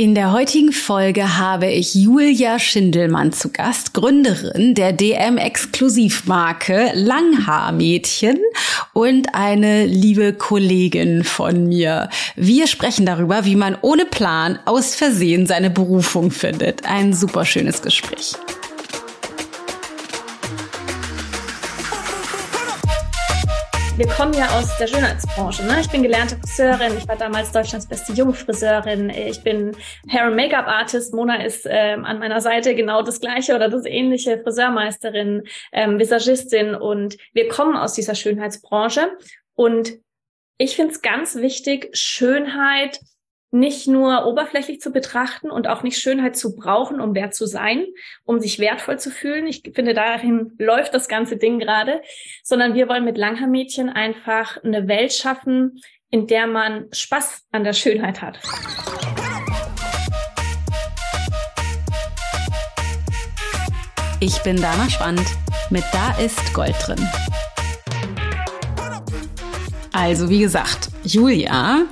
[0.00, 8.38] In der heutigen Folge habe ich Julia Schindelmann zu Gast, Gründerin der DM-Exklusivmarke Langhaarmädchen
[8.94, 12.08] und eine liebe Kollegin von mir.
[12.34, 16.86] Wir sprechen darüber, wie man ohne Plan aus Versehen seine Berufung findet.
[16.86, 18.32] Ein super schönes Gespräch.
[24.00, 25.62] Wir kommen ja aus der Schönheitsbranche.
[25.62, 25.78] Ne?
[25.78, 29.76] Ich bin gelernte Friseurin, ich war damals Deutschlands beste Jungfriseurin, ich bin
[30.08, 34.40] Hair- and Make-up-Artist, Mona ist ähm, an meiner Seite genau das gleiche oder das ähnliche,
[34.42, 36.74] Friseurmeisterin, ähm, Visagistin.
[36.74, 39.18] Und wir kommen aus dieser Schönheitsbranche.
[39.54, 39.98] Und
[40.56, 43.00] ich finde es ganz wichtig, Schönheit
[43.52, 47.84] nicht nur oberflächlich zu betrachten und auch nicht Schönheit zu brauchen, um wert zu sein,
[48.24, 49.46] um sich wertvoll zu fühlen.
[49.46, 52.00] Ich finde, dahin läuft das ganze Ding gerade,
[52.44, 57.72] sondern wir wollen mit Langhaarmädchen einfach eine Welt schaffen, in der man Spaß an der
[57.72, 58.38] Schönheit hat.
[64.20, 65.22] Ich bin Dana Spand
[65.70, 67.08] mit Da ist Gold drin.
[69.92, 71.86] Also wie gesagt, Julia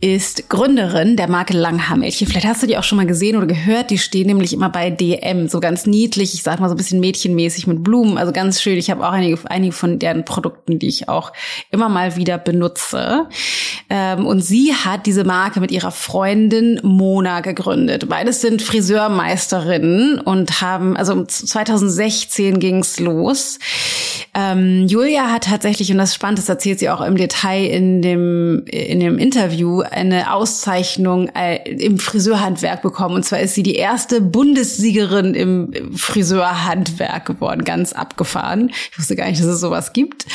[0.00, 2.26] ist Gründerin der Marke Langhaarmädchen.
[2.26, 3.90] Vielleicht hast du die auch schon mal gesehen oder gehört.
[3.90, 5.46] Die stehen nämlich immer bei DM.
[5.48, 8.16] So ganz niedlich, ich sag mal so ein bisschen mädchenmäßig mit Blumen.
[8.16, 8.78] Also ganz schön.
[8.78, 11.32] Ich habe auch einige, einige von deren Produkten, die ich auch
[11.70, 13.26] immer mal wieder benutze.
[13.90, 18.08] Ähm, und sie hat diese Marke mit ihrer Freundin Mona gegründet.
[18.08, 23.58] Beides sind Friseurmeisterinnen und haben, also 2016 ging's los.
[24.32, 28.00] Ähm, Julia hat tatsächlich, und das ist spannend, das erzählt sie auch im Detail in
[28.00, 33.16] dem, in dem Interview, eine Auszeichnung äh, im Friseurhandwerk bekommen.
[33.16, 37.64] Und zwar ist sie die erste Bundessiegerin im Friseurhandwerk geworden.
[37.64, 38.70] Ganz abgefahren.
[38.92, 40.26] Ich wusste gar nicht, dass es sowas gibt.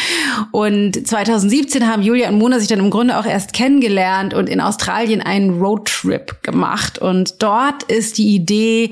[0.51, 4.61] Und 2017 haben Julia und Mona sich dann im Grunde auch erst kennengelernt und in
[4.61, 6.99] Australien einen Roadtrip gemacht.
[6.99, 8.91] Und dort ist die Idee,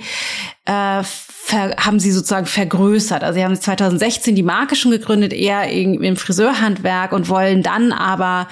[0.66, 1.04] äh,
[1.52, 3.24] haben sie sozusagen vergrößert.
[3.24, 8.48] Also sie haben 2016 die Marke schon gegründet, eher im Friseurhandwerk und wollen dann aber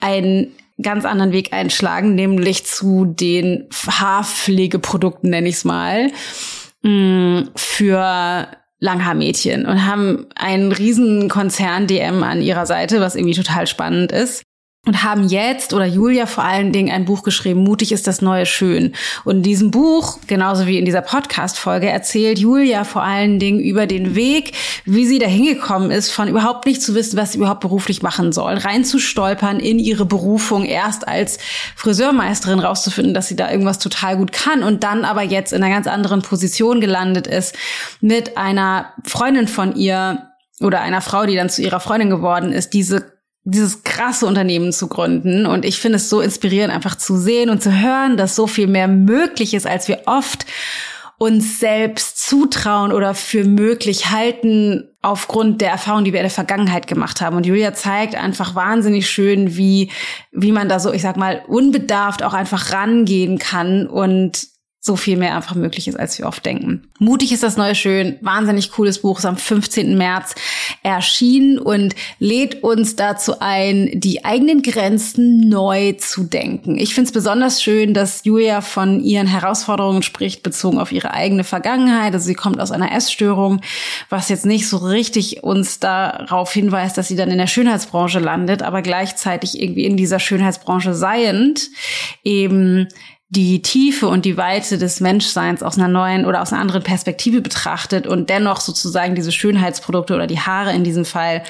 [0.00, 6.10] einen ganz anderen Weg einschlagen, nämlich zu den Haarpflegeprodukten, nenne ich es mal,
[6.82, 8.46] mm, für
[8.78, 14.42] Langhaarmädchen und haben einen riesen Konzern DM an ihrer Seite, was irgendwie total spannend ist
[14.84, 18.46] und haben jetzt oder Julia vor allen Dingen ein Buch geschrieben, Mutig ist das neue
[18.46, 18.94] Schön.
[19.24, 23.86] Und in diesem Buch, genauso wie in dieser Podcast-Folge, erzählt Julia vor allen Dingen über
[23.86, 24.54] den Weg,
[24.84, 28.32] wie sie da hingekommen ist, von überhaupt nicht zu wissen, was sie überhaupt beruflich machen
[28.32, 31.38] soll, reinzustolpern in ihre Berufung, erst als
[31.76, 35.72] Friseurmeisterin rauszufinden, dass sie da irgendwas total gut kann und dann aber jetzt in einer
[35.72, 37.54] ganz anderen Position gelandet ist
[38.00, 40.26] mit einer Freundin von ihr
[40.60, 43.11] oder einer Frau, die dann zu ihrer Freundin geworden ist, diese
[43.44, 45.46] dieses krasse Unternehmen zu gründen.
[45.46, 48.66] Und ich finde es so inspirierend, einfach zu sehen und zu hören, dass so viel
[48.66, 50.46] mehr möglich ist, als wir oft
[51.18, 56.86] uns selbst zutrauen oder für möglich halten aufgrund der Erfahrung, die wir in der Vergangenheit
[56.86, 57.36] gemacht haben.
[57.36, 59.90] Und Julia zeigt einfach wahnsinnig schön, wie,
[60.32, 64.48] wie man da so, ich sag mal, unbedarft auch einfach rangehen kann und
[64.84, 66.88] so viel mehr einfach möglich ist, als wir oft denken.
[66.98, 69.96] Mutig ist das neue Schön, wahnsinnig cooles Buch, ist am 15.
[69.96, 70.34] März
[70.82, 76.78] erschienen und lädt uns dazu ein, die eigenen Grenzen neu zu denken.
[76.78, 81.44] Ich finde es besonders schön, dass Julia von ihren Herausforderungen spricht, bezogen auf ihre eigene
[81.44, 82.12] Vergangenheit.
[82.12, 83.60] Also sie kommt aus einer Essstörung,
[84.08, 88.62] was jetzt nicht so richtig uns darauf hinweist, dass sie dann in der Schönheitsbranche landet,
[88.62, 91.70] aber gleichzeitig irgendwie in dieser Schönheitsbranche seiend
[92.24, 92.88] eben
[93.34, 97.40] die Tiefe und die Weite des Menschseins aus einer neuen oder aus einer anderen Perspektive
[97.40, 101.42] betrachtet und dennoch sozusagen diese Schönheitsprodukte oder die Haare in diesem Fall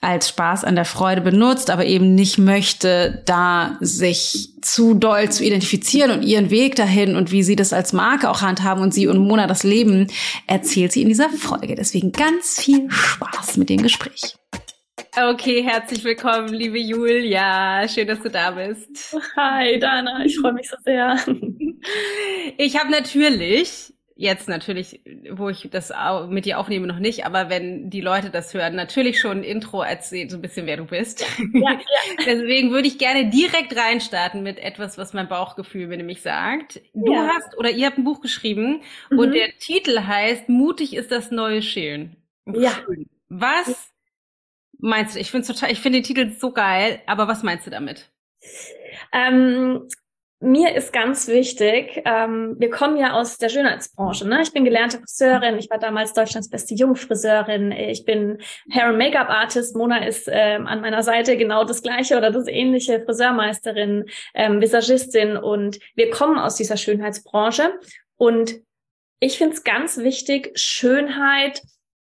[0.00, 5.44] als Spaß an der Freude benutzt, aber eben nicht möchte, da sich zu doll zu
[5.44, 9.08] identifizieren und ihren Weg dahin und wie sie das als Marke auch handhaben und sie
[9.08, 10.06] und Mona das Leben,
[10.46, 11.74] erzählt sie in dieser Folge.
[11.74, 14.36] Deswegen ganz viel Spaß mit dem Gespräch.
[15.16, 17.86] Okay, herzlich willkommen, liebe Julia.
[17.88, 19.16] Schön, dass du da bist.
[19.36, 20.24] Hi, Dana.
[20.24, 21.18] Ich freue mich so sehr.
[22.58, 25.00] Ich habe natürlich, jetzt natürlich,
[25.30, 25.92] wo ich das
[26.28, 29.82] mit dir aufnehme, noch nicht, aber wenn die Leute das hören, natürlich schon ein Intro
[29.82, 31.24] erzählt, so ein bisschen, wer du bist.
[31.54, 31.78] Ja, ja.
[32.26, 36.80] Deswegen würde ich gerne direkt reinstarten mit etwas, was mein Bauchgefühl mir nämlich sagt.
[36.92, 37.28] Du ja.
[37.28, 39.18] hast oder ihr habt ein Buch geschrieben mhm.
[39.18, 42.16] und der Titel heißt Mutig ist das neue Schön.
[42.46, 42.72] Ja.
[43.28, 43.89] Was
[44.80, 45.20] meinst du?
[45.20, 48.10] Ich finde total, ich finde den Titel so geil, aber was meinst du damit?
[49.12, 49.88] Ähm,
[50.42, 54.26] mir ist ganz wichtig, ähm, wir kommen ja aus der Schönheitsbranche.
[54.26, 54.40] Ne?
[54.40, 58.38] Ich bin gelernte Friseurin, ich war damals Deutschlands beste Jungfriseurin, ich bin
[58.70, 63.02] Hair- and Make-up-Artist, Mona ist ähm, an meiner Seite genau das gleiche oder das ähnliche,
[63.04, 67.78] Friseurmeisterin, ähm, Visagistin und wir kommen aus dieser Schönheitsbranche
[68.16, 68.60] und
[69.20, 71.60] ich finde es ganz wichtig, Schönheit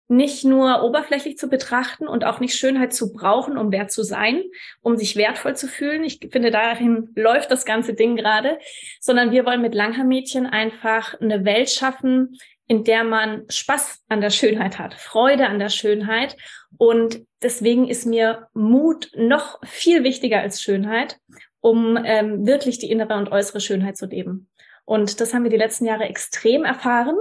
[0.08, 4.44] nicht nur oberflächlich zu betrachten und auch nicht Schönheit zu brauchen, um wert zu sein,
[4.82, 6.04] um sich wertvoll zu fühlen.
[6.04, 8.60] Ich finde, dahin läuft das ganze Ding gerade,
[9.00, 12.38] sondern wir wollen mit Langhaar-Mädchen einfach eine Welt schaffen,
[12.68, 16.36] in der man Spaß an der Schönheit hat, Freude an der Schönheit.
[16.78, 21.18] Und deswegen ist mir Mut noch viel wichtiger als Schönheit,
[21.62, 24.50] um ähm, wirklich die innere und äußere Schönheit zu leben.
[24.84, 27.18] Und das haben wir die letzten Jahre extrem erfahren.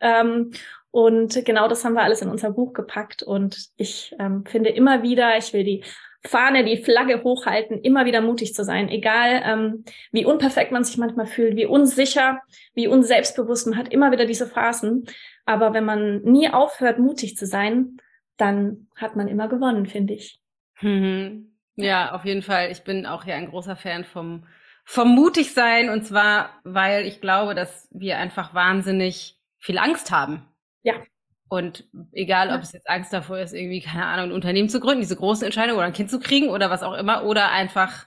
[0.00, 0.52] Ähm,
[0.90, 3.22] und genau das haben wir alles in unser Buch gepackt.
[3.22, 5.84] Und ich ähm, finde immer wieder, ich will die
[6.24, 10.96] Fahne, die Flagge hochhalten, immer wieder mutig zu sein, egal ähm, wie unperfekt man sich
[10.96, 12.40] manchmal fühlt, wie unsicher,
[12.74, 15.04] wie unselbstbewusst, man hat immer wieder diese Phasen.
[15.46, 17.98] Aber wenn man nie aufhört, mutig zu sein,
[18.36, 20.40] dann hat man immer gewonnen, finde ich.
[20.80, 21.52] Mhm.
[21.76, 22.70] Ja, auf jeden Fall.
[22.72, 24.44] Ich bin auch hier ein großer Fan vom,
[24.84, 30.48] vom mutig sein und zwar, weil ich glaube, dass wir einfach wahnsinnig viel Angst haben.
[30.82, 30.94] Ja.
[31.48, 35.00] Und egal, ob es jetzt Angst davor ist, irgendwie, keine Ahnung, ein Unternehmen zu gründen,
[35.00, 38.06] diese großen Entscheidungen oder ein Kind zu kriegen oder was auch immer, oder einfach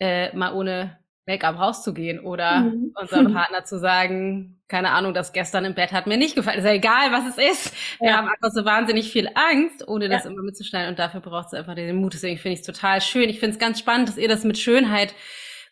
[0.00, 2.92] äh, mal ohne Make-up rauszugehen oder mhm.
[3.00, 6.58] unserem Partner zu sagen, keine Ahnung, das gestern im Bett hat mir nicht gefallen.
[6.58, 7.74] Ist ja egal, was es ist.
[8.00, 8.16] Wir ja.
[8.16, 10.30] haben einfach so wahnsinnig viel Angst, ohne das ja.
[10.30, 12.14] immer mitzuschneiden und dafür braucht es einfach den Mut.
[12.14, 13.28] Deswegen finde ich es total schön.
[13.28, 15.14] Ich finde es ganz spannend, dass ihr das mit Schönheit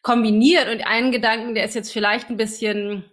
[0.03, 3.05] kombiniert und einen Gedanken, der ist jetzt vielleicht ein bisschen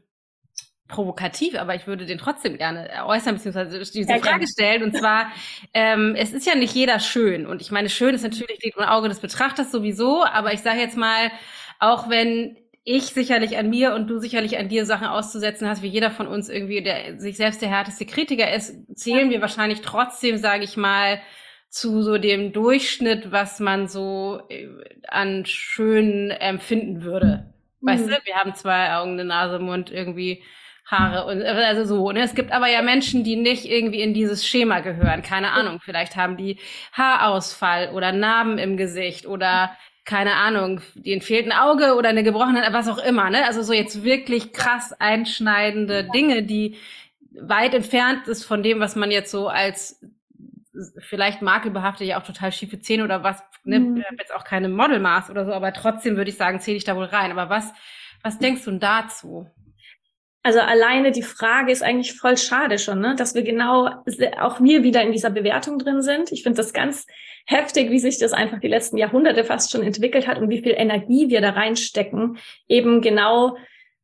[0.88, 4.84] provokativ, aber ich würde den trotzdem gerne äußern, beziehungsweise diese ja, Frage stellen.
[4.84, 5.32] Und zwar,
[5.74, 7.46] ähm, es ist ja nicht jeder schön.
[7.46, 10.80] Und ich meine, schön ist natürlich, liegt im Auge des Betrachters sowieso, aber ich sage
[10.80, 11.32] jetzt mal,
[11.80, 15.88] auch wenn ich sicherlich an mir und du sicherlich an dir Sachen auszusetzen hast, wie
[15.88, 20.38] jeder von uns irgendwie, der sich selbst der härteste Kritiker ist, zählen wir wahrscheinlich trotzdem,
[20.38, 21.20] sage ich mal,
[21.70, 24.70] zu so dem Durchschnitt, was man so äh,
[25.10, 27.54] an schön empfinden würde.
[27.82, 28.10] Weißt mhm.
[28.10, 30.44] du, wir haben zwei Augen, eine Nase, Mund, irgendwie
[30.88, 32.12] Haare und also so.
[32.12, 32.22] Ne?
[32.22, 35.22] Es gibt aber ja Menschen, die nicht irgendwie in dieses Schema gehören.
[35.22, 36.60] Keine Ahnung, vielleicht haben die
[36.94, 39.72] Haarausfall oder Narben im Gesicht oder
[40.06, 43.30] keine Ahnung, denen fehlt ein Auge oder eine gebrochene, was auch immer.
[43.30, 43.46] Ne?
[43.46, 46.78] Also so jetzt wirklich krass einschneidende Dinge, die
[47.32, 50.00] weit entfernt ist von dem, was man jetzt so als
[51.00, 54.04] vielleicht makelbehaftet ja auch total schiefe Zähne oder was, ne, mhm.
[54.18, 57.06] jetzt auch keine Modelmaß oder so, aber trotzdem würde ich sagen, zähle ich da wohl
[57.06, 57.32] rein.
[57.32, 57.74] Aber was,
[58.24, 59.50] was denkst du dazu?
[60.48, 63.16] Also alleine die Frage ist eigentlich voll schade schon, ne?
[63.18, 63.90] dass wir genau,
[64.40, 66.32] auch wir wieder in dieser Bewertung drin sind.
[66.32, 67.06] Ich finde das ganz
[67.46, 70.74] heftig, wie sich das einfach die letzten Jahrhunderte fast schon entwickelt hat und wie viel
[70.78, 72.38] Energie wir da reinstecken,
[72.70, 73.58] eben genau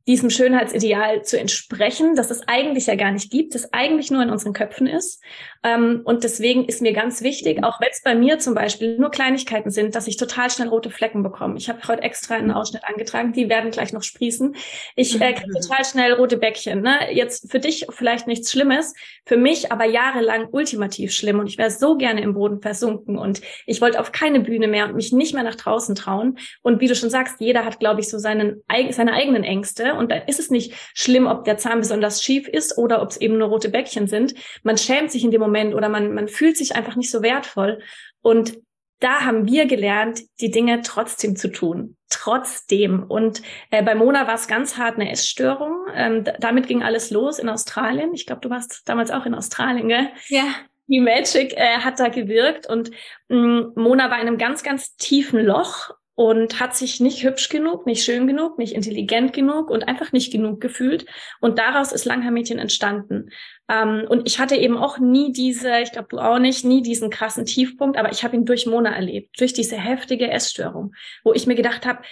[0.06, 4.30] diesem Schönheitsideal zu entsprechen, das es eigentlich ja gar nicht gibt, das eigentlich nur in
[4.30, 5.24] unseren Köpfen ist.
[5.64, 9.12] Ähm, und deswegen ist mir ganz wichtig, auch wenn es bei mir zum Beispiel nur
[9.12, 11.56] Kleinigkeiten sind, dass ich total schnell rote Flecken bekomme.
[11.58, 14.56] Ich habe heute extra einen Ausschnitt angetragen, die werden gleich noch sprießen.
[14.98, 16.82] Ich äh, kriege total schnell rote Bäckchen.
[16.82, 17.14] Ne?
[17.14, 18.94] Jetzt für dich vielleicht nichts Schlimmes,
[19.26, 21.40] für mich aber jahrelang ultimativ schlimm.
[21.40, 24.86] Und ich wäre so gerne im Boden versunken und ich wollte auf keine Bühne mehr
[24.86, 26.38] und mich nicht mehr nach draußen trauen.
[26.62, 29.94] Und wie du schon sagst, jeder hat, glaube ich, so seinen, seine eigenen Ängste.
[29.94, 33.18] Und dann ist es nicht schlimm, ob der Zahn besonders schief ist oder ob es
[33.18, 34.34] eben nur rote Bäckchen sind.
[34.64, 37.82] Man schämt sich in dem Moment oder man, man fühlt sich einfach nicht so wertvoll.
[38.22, 38.58] Und
[39.00, 41.98] da haben wir gelernt, die Dinge trotzdem zu tun.
[42.10, 43.04] Trotzdem.
[43.04, 45.88] Und äh, bei Mona war es ganz hart eine Essstörung.
[45.94, 48.14] Ähm, damit ging alles los in Australien.
[48.14, 50.08] Ich glaube, du warst damals auch in Australien, gell?
[50.30, 50.46] Ja.
[50.88, 52.92] Die Magic äh, hat da gewirkt und
[53.30, 57.50] mh, mm, Mona war in einem ganz, ganz tiefen Loch und hat sich nicht hübsch
[57.50, 61.06] genug, nicht schön genug, nicht intelligent genug und einfach nicht genug gefühlt.
[61.40, 63.30] Und daraus ist Langhaar-Mädchen entstanden.
[63.68, 67.10] Ähm, und ich hatte eben auch nie diese, ich glaube du auch nicht, nie diesen
[67.10, 70.94] krassen Tiefpunkt, aber ich habe ihn durch Mona erlebt, durch diese heftige Essstörung,
[71.24, 72.04] wo ich mir gedacht habe,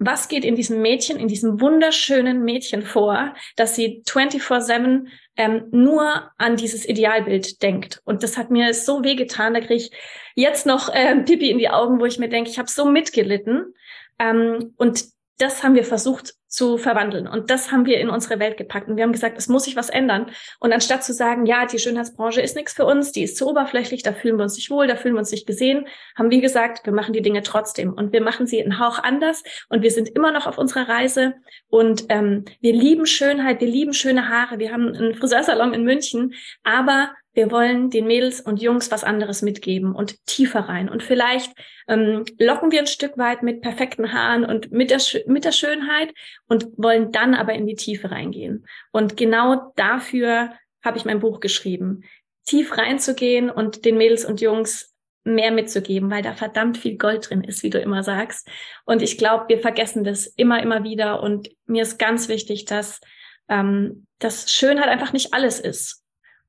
[0.00, 6.30] was geht in diesem Mädchen, in diesem wunderschönen Mädchen vor, dass sie 24-7 ähm, nur
[6.38, 8.00] an dieses Idealbild denkt.
[8.04, 9.90] Und das hat mir so wehgetan, da kriege ich
[10.34, 13.74] jetzt noch ähm, Pipi in die Augen, wo ich mir denke, ich habe so mitgelitten.
[14.18, 15.04] Ähm, und
[15.40, 17.28] das haben wir versucht zu verwandeln.
[17.28, 18.88] Und das haben wir in unsere Welt gepackt.
[18.88, 20.30] Und wir haben gesagt, es muss sich was ändern.
[20.58, 24.02] Und anstatt zu sagen, ja, die Schönheitsbranche ist nichts für uns, die ist zu oberflächlich,
[24.02, 26.84] da fühlen wir uns nicht wohl, da fühlen wir uns nicht gesehen, haben wir gesagt,
[26.86, 27.92] wir machen die Dinge trotzdem.
[27.92, 29.44] Und wir machen sie einen Hauch anders.
[29.68, 31.34] Und wir sind immer noch auf unserer Reise.
[31.68, 34.58] Und ähm, wir lieben Schönheit, wir lieben schöne Haare.
[34.58, 36.34] Wir haben einen Friseursalon in München.
[36.64, 40.88] Aber wir wollen den Mädels und Jungs was anderes mitgeben und tiefer rein.
[40.88, 41.52] Und vielleicht
[41.86, 46.12] ähm, locken wir ein Stück weit mit perfekten Haaren und mit der, mit der Schönheit
[46.48, 48.66] und wollen dann aber in die Tiefe reingehen.
[48.90, 50.52] Und genau dafür
[50.84, 52.02] habe ich mein Buch geschrieben.
[52.46, 57.44] Tief reinzugehen und den Mädels und Jungs mehr mitzugeben, weil da verdammt viel Gold drin
[57.44, 58.48] ist, wie du immer sagst.
[58.86, 61.22] Und ich glaube, wir vergessen das immer, immer wieder.
[61.22, 63.00] Und mir ist ganz wichtig, dass,
[63.48, 65.99] ähm, dass Schönheit einfach nicht alles ist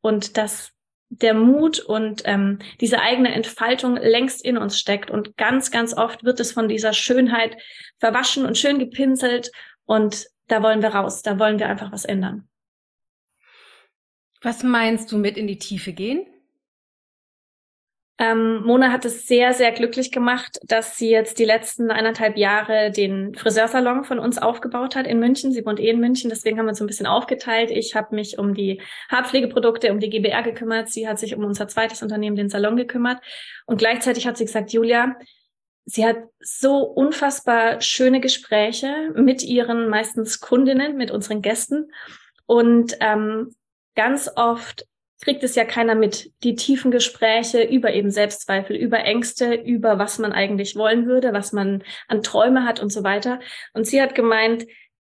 [0.01, 0.71] und dass
[1.09, 5.11] der Mut und ähm, diese eigene Entfaltung längst in uns steckt.
[5.11, 7.57] Und ganz, ganz oft wird es von dieser Schönheit
[7.99, 9.51] verwaschen und schön gepinselt.
[9.85, 12.47] Und da wollen wir raus, da wollen wir einfach was ändern.
[14.41, 16.25] Was meinst du mit in die Tiefe gehen?
[18.21, 22.91] Ähm, Mona hat es sehr, sehr glücklich gemacht, dass sie jetzt die letzten eineinhalb Jahre
[22.91, 25.51] den Friseursalon von uns aufgebaut hat in München.
[25.51, 27.71] Sie wohnt eh in München, deswegen haben wir uns so ein bisschen aufgeteilt.
[27.71, 30.89] Ich habe mich um die Haarpflegeprodukte, um die GBR gekümmert.
[30.89, 33.23] Sie hat sich um unser zweites Unternehmen, den Salon, gekümmert.
[33.65, 35.15] Und gleichzeitig hat sie gesagt, Julia,
[35.85, 41.91] sie hat so unfassbar schöne Gespräche mit ihren meistens Kundinnen, mit unseren Gästen.
[42.45, 43.55] Und ähm,
[43.95, 44.85] ganz oft
[45.21, 46.31] kriegt es ja keiner mit.
[46.43, 51.53] Die tiefen Gespräche über eben Selbstzweifel, über Ängste, über was man eigentlich wollen würde, was
[51.53, 53.39] man an Träume hat und so weiter.
[53.73, 54.65] Und sie hat gemeint,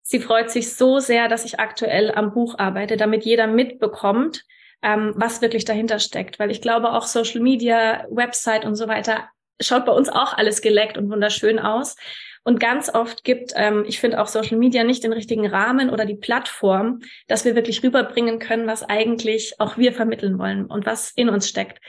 [0.03, 4.43] sie freut sich so sehr, dass ich aktuell am Buch arbeite, damit jeder mitbekommt,
[4.83, 6.39] ähm, was wirklich dahinter steckt.
[6.39, 9.29] Weil ich glaube, auch Social Media, Website und so weiter
[9.61, 11.97] schaut bei uns auch alles geleckt und wunderschön aus.
[12.45, 16.05] Und ganz oft gibt, ähm, ich finde auch Social Media nicht den richtigen Rahmen oder
[16.05, 21.13] die Plattform, dass wir wirklich rüberbringen können, was eigentlich auch wir vermitteln wollen und was
[21.13, 21.81] in uns steckt.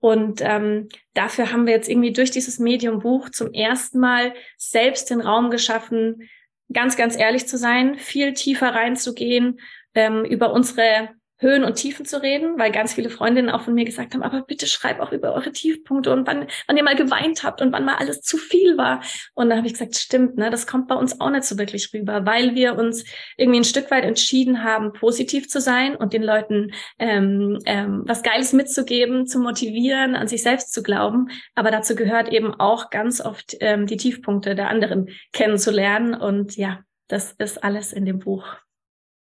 [0.00, 5.20] Und ähm, dafür haben wir jetzt irgendwie durch dieses Medium-Buch zum ersten Mal selbst den
[5.20, 6.28] Raum geschaffen,
[6.72, 9.60] ganz, ganz ehrlich zu sein, viel tiefer reinzugehen,
[9.94, 13.86] ähm, über unsere Höhen und Tiefen zu reden, weil ganz viele Freundinnen auch von mir
[13.86, 17.42] gesagt haben, aber bitte schreib auch über eure Tiefpunkte und wann, wann ihr mal geweint
[17.42, 19.02] habt und wann mal alles zu viel war.
[19.32, 21.92] Und dann habe ich gesagt, stimmt, ne, das kommt bei uns auch nicht so wirklich
[21.94, 23.04] rüber, weil wir uns
[23.38, 28.22] irgendwie ein Stück weit entschieden haben, positiv zu sein und den Leuten ähm, ähm, was
[28.22, 31.28] Geiles mitzugeben, zu motivieren, an sich selbst zu glauben.
[31.54, 36.14] Aber dazu gehört eben auch ganz oft ähm, die Tiefpunkte der anderen kennenzulernen.
[36.14, 38.44] Und ja, das ist alles in dem Buch.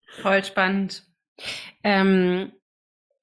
[0.07, 1.08] Voll spannend.
[1.85, 2.53] Ähm,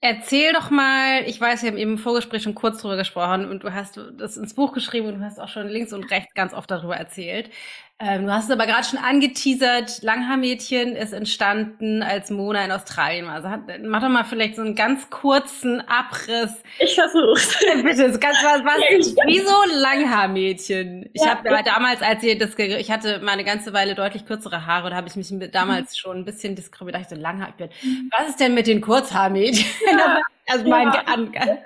[0.01, 3.63] erzähl doch mal, ich weiß, wir haben eben im Vorgespräch schon kurz drüber gesprochen und
[3.63, 6.53] du hast das ins Buch geschrieben und du hast auch schon links und rechts ganz
[6.53, 7.49] oft darüber erzählt.
[7.97, 13.25] Ähm, du hast es aber gerade schon angeteasert, Langhaarmädchen ist entstanden, als Mona in Australien
[13.25, 13.35] war.
[13.35, 16.61] Also hat, mach doch mal vielleicht so einen ganz kurzen Abriss.
[16.79, 17.57] Ich versuch's.
[17.83, 21.09] Bitte, das ganz was, was wieso Langhaarmädchen?
[21.13, 24.25] Ich ja, habe ja, damals, als ihr das, ich hatte mal eine ganze Weile deutlich
[24.25, 25.95] kürzere Haare, da habe ich mich damals mhm.
[25.95, 27.03] schon ein bisschen diskriminiert.
[27.03, 28.11] Ich so Langhaar, mhm.
[28.17, 29.65] was ist denn mit den Kurzhaarmädchen?
[29.97, 30.19] Ja.
[30.47, 31.57] also mein, ja.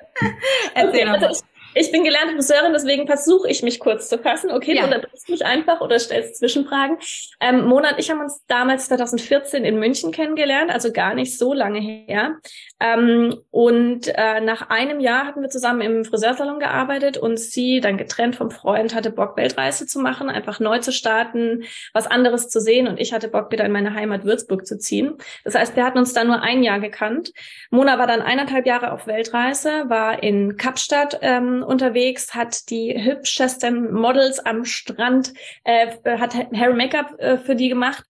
[0.75, 1.09] Erzähl.
[1.09, 4.51] Also ich bin gelernte Friseurin, deswegen versuche ich mich kurz zu fassen.
[4.51, 4.81] Okay, ja.
[4.81, 6.97] du unterbrichst mich einfach oder stellst Zwischenfragen.
[7.39, 11.53] Ähm, Mona und ich haben uns damals 2014 in München kennengelernt, also gar nicht so
[11.53, 12.38] lange her.
[12.79, 17.98] Ähm, und äh, nach einem Jahr hatten wir zusammen im Friseursalon gearbeitet und sie, dann
[17.98, 22.62] getrennt vom Freund, hatte Bock, Weltreise zu machen, einfach neu zu starten, was anderes zu
[22.62, 22.88] sehen.
[22.88, 25.15] Und ich hatte Bock, wieder in meine Heimat Würzburg zu ziehen.
[25.43, 27.33] Das heißt, wir hatten uns da nur ein Jahr gekannt.
[27.69, 33.91] Mona war dann eineinhalb Jahre auf Weltreise, war in Kapstadt ähm, unterwegs, hat die hübschesten
[33.93, 35.33] Models am Strand,
[35.63, 38.05] äh, hat Hair Make-up äh, für die gemacht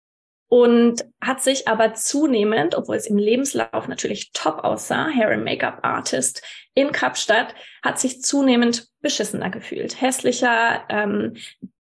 [0.48, 5.80] und hat sich aber zunehmend, obwohl es im Lebenslauf natürlich top aussah, Hair and Make-up
[5.82, 6.42] Artist
[6.74, 11.34] in Kapstadt, hat sich zunehmend beschissener gefühlt, hässlicher, ähm,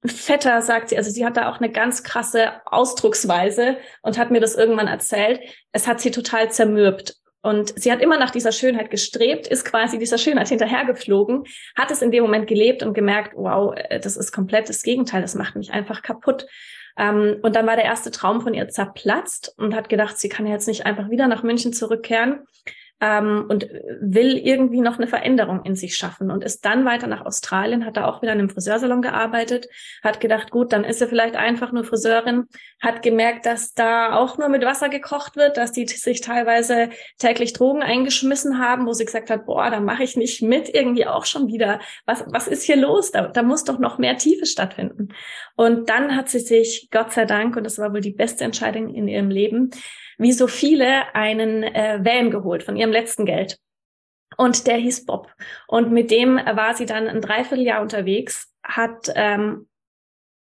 [0.05, 0.97] fetter, sagt sie.
[0.97, 5.39] Also sie hat da auch eine ganz krasse Ausdrucksweise und hat mir das irgendwann erzählt.
[5.71, 7.15] Es hat sie total zermürbt.
[7.43, 11.43] Und sie hat immer nach dieser Schönheit gestrebt, ist quasi dieser Schönheit hinterhergeflogen,
[11.75, 15.21] hat es in dem Moment gelebt und gemerkt, wow, äh, das ist komplett das Gegenteil,
[15.21, 16.45] das macht mich einfach kaputt.
[16.97, 20.45] Ähm, und dann war der erste Traum von ihr zerplatzt und hat gedacht, sie kann
[20.45, 22.45] jetzt nicht einfach wieder nach München zurückkehren
[23.01, 23.67] ähm, und
[23.99, 27.97] will irgendwie noch eine Veränderung in sich schaffen und ist dann weiter nach Australien, hat
[27.97, 29.67] da auch wieder in einem Friseursalon gearbeitet,
[30.03, 32.47] hat gedacht, gut, dann ist sie vielleicht einfach nur Friseurin,
[32.79, 37.53] hat gemerkt, dass da auch nur mit Wasser gekocht wird, dass die sich teilweise täglich
[37.53, 41.25] Drogen eingeschmissen haben, wo sie gesagt hat, boah, da mache ich nicht mit, irgendwie auch
[41.25, 41.79] schon wieder.
[42.05, 43.11] Was, was ist hier los?
[43.11, 45.09] Da, da muss doch noch mehr Tiefe stattfinden.
[45.55, 48.93] Und dann hat sie sich, Gott sei Dank, und das war wohl die beste Entscheidung
[48.93, 49.71] in ihrem Leben,
[50.21, 53.57] wie so viele einen äh, Van geholt von ihrem letzten Geld.
[54.37, 55.33] Und der hieß Bob.
[55.67, 59.67] Und mit dem war sie dann ein Dreivierteljahr unterwegs, hat ähm,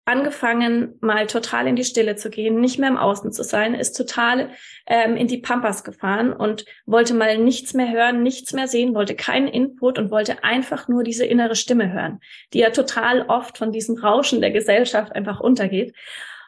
[0.06, 3.92] angefangen, mal total in die Stille zu gehen, nicht mehr im Außen zu sein, ist
[3.92, 4.50] total
[4.86, 9.14] ähm, in die Pampas gefahren und wollte mal nichts mehr hören, nichts mehr sehen, wollte
[9.14, 12.20] keinen Input und wollte einfach nur diese innere Stimme hören,
[12.54, 15.94] die ja total oft von diesem Rauschen der Gesellschaft einfach untergeht.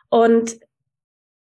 [0.09, 0.59] Und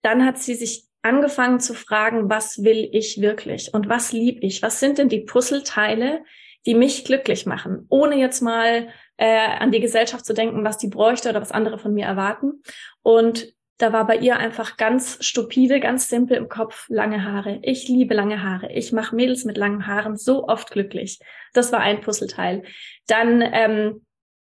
[0.02, 4.62] dann hat sie sich angefangen zu fragen, was will ich wirklich und was lieb ich?
[4.62, 6.24] Was sind denn die Puzzleteile,
[6.66, 10.88] die mich glücklich machen, ohne jetzt mal äh, an die Gesellschaft zu denken, was die
[10.88, 12.62] bräuchte oder was andere von mir erwarten.
[13.02, 17.58] Und da war bei ihr einfach ganz stupide, ganz simpel im Kopf lange Haare.
[17.62, 18.72] Ich liebe lange Haare.
[18.72, 21.18] Ich mache Mädels mit langen Haaren so oft glücklich.
[21.52, 22.62] Das war ein Puzzleteil.
[23.08, 24.06] Dann ähm,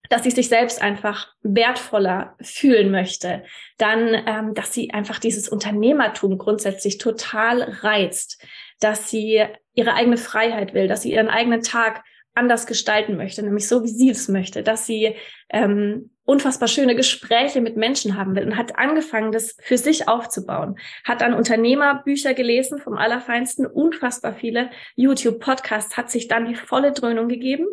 [0.09, 3.43] dass sie sich selbst einfach wertvoller fühlen möchte,
[3.77, 8.43] dann, ähm, dass sie einfach dieses Unternehmertum grundsätzlich total reizt,
[8.79, 9.43] dass sie
[9.73, 12.03] ihre eigene Freiheit will, dass sie ihren eigenen Tag
[12.35, 15.15] anders gestalten möchte, nämlich so, wie sie es möchte, dass sie
[15.49, 20.77] ähm, unfassbar schöne Gespräche mit Menschen haben will und hat angefangen, das für sich aufzubauen.
[21.03, 27.27] Hat dann Unternehmerbücher gelesen vom Allerfeinsten, unfassbar viele YouTube-Podcasts, hat sich dann die volle Dröhnung
[27.27, 27.67] gegeben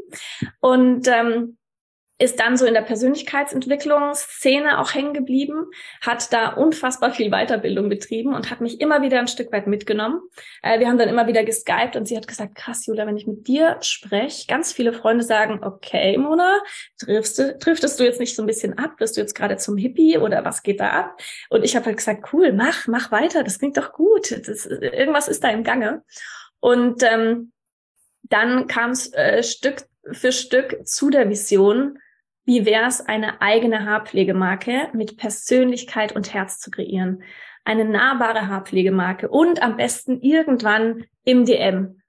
[0.60, 1.56] und ähm,
[2.20, 5.70] ist dann so in der Persönlichkeitsentwicklungsszene auch hängen geblieben,
[6.02, 10.20] hat da unfassbar viel Weiterbildung betrieben und hat mich immer wieder ein Stück weit mitgenommen.
[10.62, 13.26] Äh, wir haben dann immer wieder geskypt und sie hat gesagt, krass, Julia, wenn ich
[13.26, 16.58] mit dir spreche, ganz viele Freunde sagen, okay, Mona,
[16.98, 18.98] triffst du, triftest du jetzt nicht so ein bisschen ab?
[18.98, 21.20] Bist du jetzt gerade zum Hippie oder was geht da ab?
[21.48, 24.30] Und ich habe halt gesagt, cool, mach, mach weiter, das klingt doch gut.
[24.30, 26.04] Das, irgendwas ist da im Gange.
[26.60, 27.52] Und ähm,
[28.24, 31.98] dann kam es äh, Stück für Stück zu der Vision,
[32.44, 37.22] wie wäre es, eine eigene Haarpflegemarke mit Persönlichkeit und Herz zu kreieren?
[37.64, 42.00] Eine nahbare Haarpflegemarke und am besten irgendwann im DM.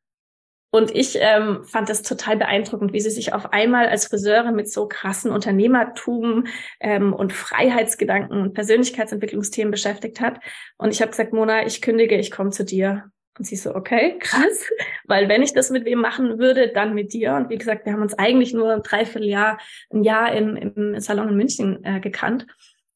[0.74, 4.72] Und ich ähm, fand es total beeindruckend, wie sie sich auf einmal als Friseurin mit
[4.72, 6.48] so krassen Unternehmertum
[6.80, 10.40] ähm, und Freiheitsgedanken und Persönlichkeitsentwicklungsthemen beschäftigt hat.
[10.78, 13.12] Und ich habe gesagt, Mona, ich kündige, ich komme zu dir.
[13.38, 14.70] Und sie so, okay, krass,
[15.06, 17.36] weil wenn ich das mit wem machen würde, dann mit dir.
[17.36, 19.60] Und wie gesagt, wir haben uns eigentlich nur ein Dreivierteljahr,
[19.92, 22.46] ein Jahr im, im Salon in München äh, gekannt.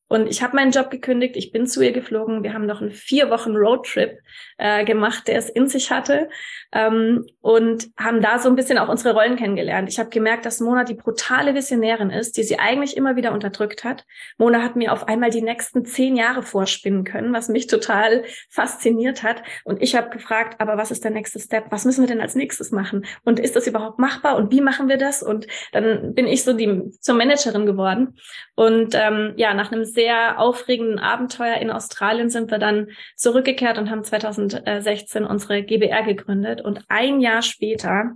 [0.07, 2.43] Und ich habe meinen Job gekündigt, ich bin zu ihr geflogen.
[2.43, 4.19] Wir haben noch einen vier Wochen Roadtrip
[4.57, 6.29] äh, gemacht, der es in sich hatte.
[6.71, 9.89] Ähm, und haben da so ein bisschen auch unsere Rollen kennengelernt.
[9.89, 13.83] Ich habe gemerkt, dass Mona die brutale Visionärin ist, die sie eigentlich immer wieder unterdrückt
[13.83, 14.05] hat.
[14.37, 19.23] Mona hat mir auf einmal die nächsten zehn Jahre vorspinnen können, was mich total fasziniert
[19.23, 19.43] hat.
[19.63, 21.65] Und ich habe gefragt, aber was ist der nächste Step?
[21.69, 23.05] Was müssen wir denn als nächstes machen?
[23.23, 24.35] Und ist das überhaupt machbar?
[24.35, 25.23] Und wie machen wir das?
[25.23, 28.17] Und dann bin ich so die zur Managerin geworden.
[28.55, 33.89] Und ähm, ja, nach einem sehr aufregenden Abenteuer in Australien sind wir dann zurückgekehrt und
[33.89, 34.03] haben
[34.49, 36.61] 2016 unsere GBR gegründet.
[36.61, 38.11] Und ein Jahr später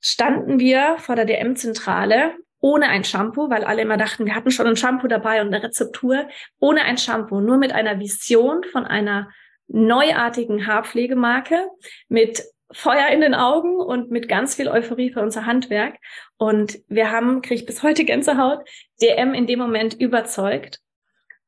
[0.00, 4.66] standen wir vor der DM-Zentrale ohne ein Shampoo, weil alle immer dachten, wir hatten schon
[4.66, 9.28] ein Shampoo dabei und eine Rezeptur, ohne ein Shampoo, nur mit einer Vision von einer
[9.68, 11.68] neuartigen Haarpflegemarke
[12.08, 15.96] mit Feuer in den Augen und mit ganz viel Euphorie für unser Handwerk.
[16.38, 18.60] Und wir haben, kriege ich bis heute Gänsehaut,
[19.00, 20.80] DM in dem Moment überzeugt.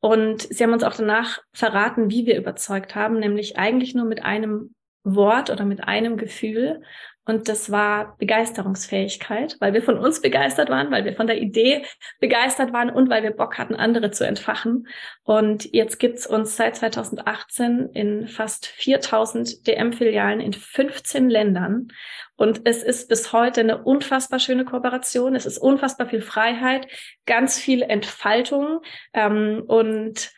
[0.01, 4.25] Und sie haben uns auch danach verraten, wie wir überzeugt haben, nämlich eigentlich nur mit
[4.25, 6.83] einem Wort oder mit einem Gefühl.
[7.27, 11.85] Und das war Begeisterungsfähigkeit, weil wir von uns begeistert waren, weil wir von der Idee
[12.21, 14.87] begeistert waren und weil wir Bock hatten, andere zu entfachen.
[15.25, 21.89] Und jetzt gibt's uns seit 2018 in fast 4000 DM-Filialen in 15 Ländern.
[22.37, 25.35] Und es ist bis heute eine unfassbar schöne Kooperation.
[25.35, 26.87] Es ist unfassbar viel Freiheit,
[27.27, 28.83] ganz viel Entfaltung
[29.15, 30.31] ähm, und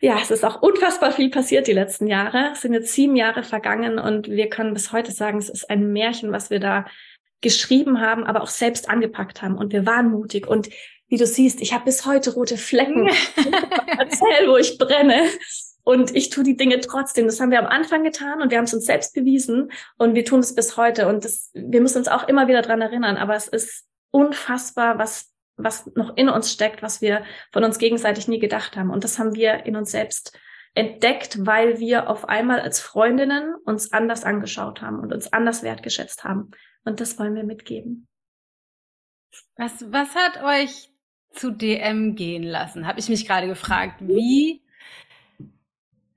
[0.00, 2.50] ja, es ist auch unfassbar viel passiert die letzten Jahre.
[2.52, 5.92] Es sind jetzt sieben Jahre vergangen und wir können bis heute sagen, es ist ein
[5.92, 6.86] Märchen, was wir da
[7.42, 9.56] geschrieben haben, aber auch selbst angepackt haben.
[9.56, 10.46] Und wir waren mutig.
[10.46, 10.70] Und
[11.08, 13.08] wie du siehst, ich habe bis heute rote Flecken.
[13.98, 15.22] Erzähl, wo ich brenne.
[15.82, 17.26] Und ich tue die Dinge trotzdem.
[17.26, 20.24] Das haben wir am Anfang getan und wir haben es uns selbst bewiesen und wir
[20.24, 21.08] tun es bis heute.
[21.08, 23.16] Und das, wir müssen uns auch immer wieder dran erinnern.
[23.16, 28.28] Aber es ist unfassbar, was was noch in uns steckt, was wir von uns gegenseitig
[28.28, 28.90] nie gedacht haben.
[28.90, 30.38] Und das haben wir in uns selbst
[30.74, 36.24] entdeckt, weil wir auf einmal als Freundinnen uns anders angeschaut haben und uns anders wertgeschätzt
[36.24, 36.50] haben.
[36.84, 38.06] Und das wollen wir mitgeben.
[39.56, 40.90] Was, was hat euch
[41.32, 42.86] zu DM gehen lassen?
[42.86, 43.96] Habe ich mich gerade gefragt.
[44.00, 44.62] Wie,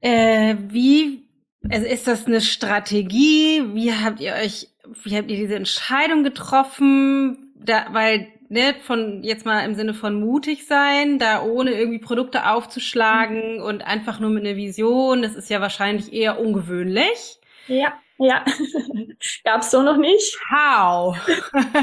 [0.01, 1.27] äh, wie,
[1.69, 3.63] also ist das eine Strategie?
[3.73, 4.69] Wie habt ihr euch,
[5.03, 7.53] wie habt ihr diese Entscheidung getroffen?
[7.55, 12.47] Da, weil ne, von jetzt mal im Sinne von mutig sein, da ohne irgendwie Produkte
[12.49, 13.63] aufzuschlagen mhm.
[13.63, 17.39] und einfach nur mit einer Vision, das ist ja wahrscheinlich eher ungewöhnlich.
[17.67, 18.45] Ja, ja.
[19.43, 20.37] Gab's so noch nicht.
[20.51, 21.17] How?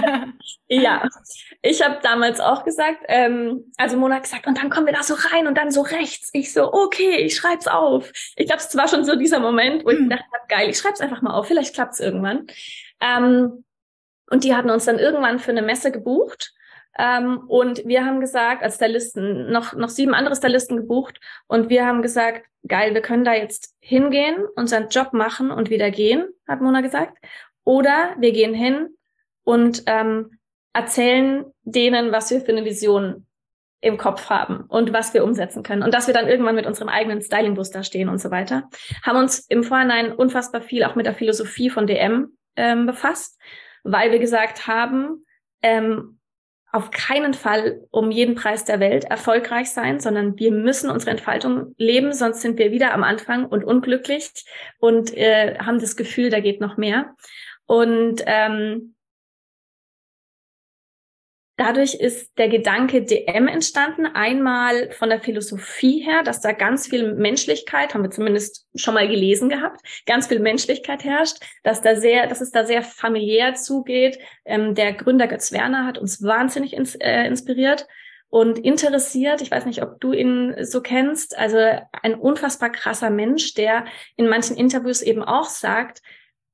[0.68, 1.09] ja,
[1.62, 5.02] ich habe damals auch gesagt, ähm, also Mona hat gesagt, und dann kommen wir da
[5.02, 6.30] so rein und dann so rechts.
[6.33, 8.12] Ich so, okay, ich schreib's auf.
[8.37, 10.11] Ich glaube, es war schon so dieser Moment, wo ich hm.
[10.11, 12.46] dachte, geil, ich schreib's einfach mal auf, vielleicht klappt's irgendwann.
[13.00, 13.64] Ähm,
[14.30, 16.52] und die hatten uns dann irgendwann für eine Messe gebucht.
[16.98, 21.20] Ähm, und wir haben gesagt, als Stylisten, noch, noch sieben andere Stylisten gebucht.
[21.46, 25.90] Und wir haben gesagt, geil, wir können da jetzt hingehen, unseren Job machen und wieder
[25.90, 27.16] gehen, hat Mona gesagt.
[27.64, 28.88] Oder wir gehen hin
[29.44, 30.38] und ähm,
[30.72, 33.26] erzählen denen, was wir für eine Vision
[33.81, 35.83] im Kopf haben und was wir umsetzen können.
[35.83, 38.68] Und dass wir dann irgendwann mit unserem eigenen Styling-Bus da stehen und so weiter.
[39.03, 43.40] Haben uns im Vorhinein unfassbar viel auch mit der Philosophie von DM ähm, befasst,
[43.83, 45.24] weil wir gesagt haben,
[45.62, 46.19] ähm,
[46.72, 51.74] auf keinen Fall um jeden Preis der Welt erfolgreich sein, sondern wir müssen unsere Entfaltung
[51.78, 54.30] leben, sonst sind wir wieder am Anfang und unglücklich
[54.78, 57.14] und äh, haben das Gefühl, da geht noch mehr.
[57.66, 58.94] Und ähm,
[61.60, 67.12] Dadurch ist der Gedanke DM entstanden, einmal von der Philosophie her, dass da ganz viel
[67.12, 72.28] Menschlichkeit, haben wir zumindest schon mal gelesen gehabt, ganz viel Menschlichkeit herrscht, dass da sehr,
[72.28, 74.18] dass es da sehr familiär zugeht.
[74.46, 77.86] Ähm, der Gründer Götz Werner hat uns wahnsinnig ins, äh, inspiriert
[78.30, 79.42] und interessiert.
[79.42, 81.36] Ich weiß nicht, ob du ihn so kennst.
[81.36, 81.58] Also
[82.02, 83.84] ein unfassbar krasser Mensch, der
[84.16, 86.00] in manchen Interviews eben auch sagt,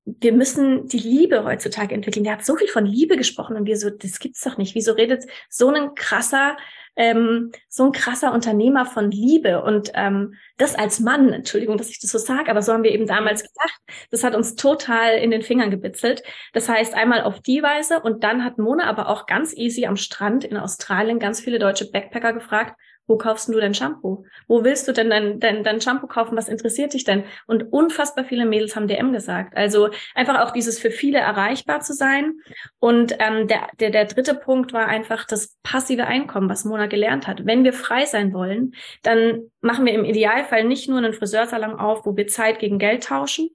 [0.06, 2.22] wir müssen die Liebe heutzutage entwickeln.
[2.22, 4.76] Der hat so viel von Liebe gesprochen und wir so, das gibt's doch nicht.
[4.76, 6.56] Wieso redet so ein krasser,
[6.94, 11.98] ähm, so ein krasser Unternehmer von Liebe und ähm, das als Mann, Entschuldigung, dass ich
[12.00, 13.80] das so sage, aber so haben wir eben damals gedacht.
[14.12, 16.22] Das hat uns total in den Fingern gebitzelt.
[16.52, 19.96] Das heißt, einmal auf die Weise und dann hat Mona aber auch ganz easy am
[19.96, 24.24] Strand in Australien ganz viele deutsche Backpacker gefragt, wo kaufst du dein Shampoo?
[24.48, 26.36] Wo willst du denn dein, dein, dein Shampoo kaufen?
[26.36, 27.24] Was interessiert dich denn?
[27.46, 29.56] Und unfassbar viele Mädels haben DM gesagt.
[29.56, 32.34] Also einfach auch dieses für viele erreichbar zu sein.
[32.78, 37.26] Und ähm, der, der, der dritte Punkt war einfach das passive Einkommen, was Mona gelernt
[37.26, 37.46] hat.
[37.46, 42.06] Wenn wir frei sein wollen, dann machen wir im Idealfall nicht nur einen Friseursalon auf,
[42.06, 43.50] wo wir Zeit gegen Geld tauschen,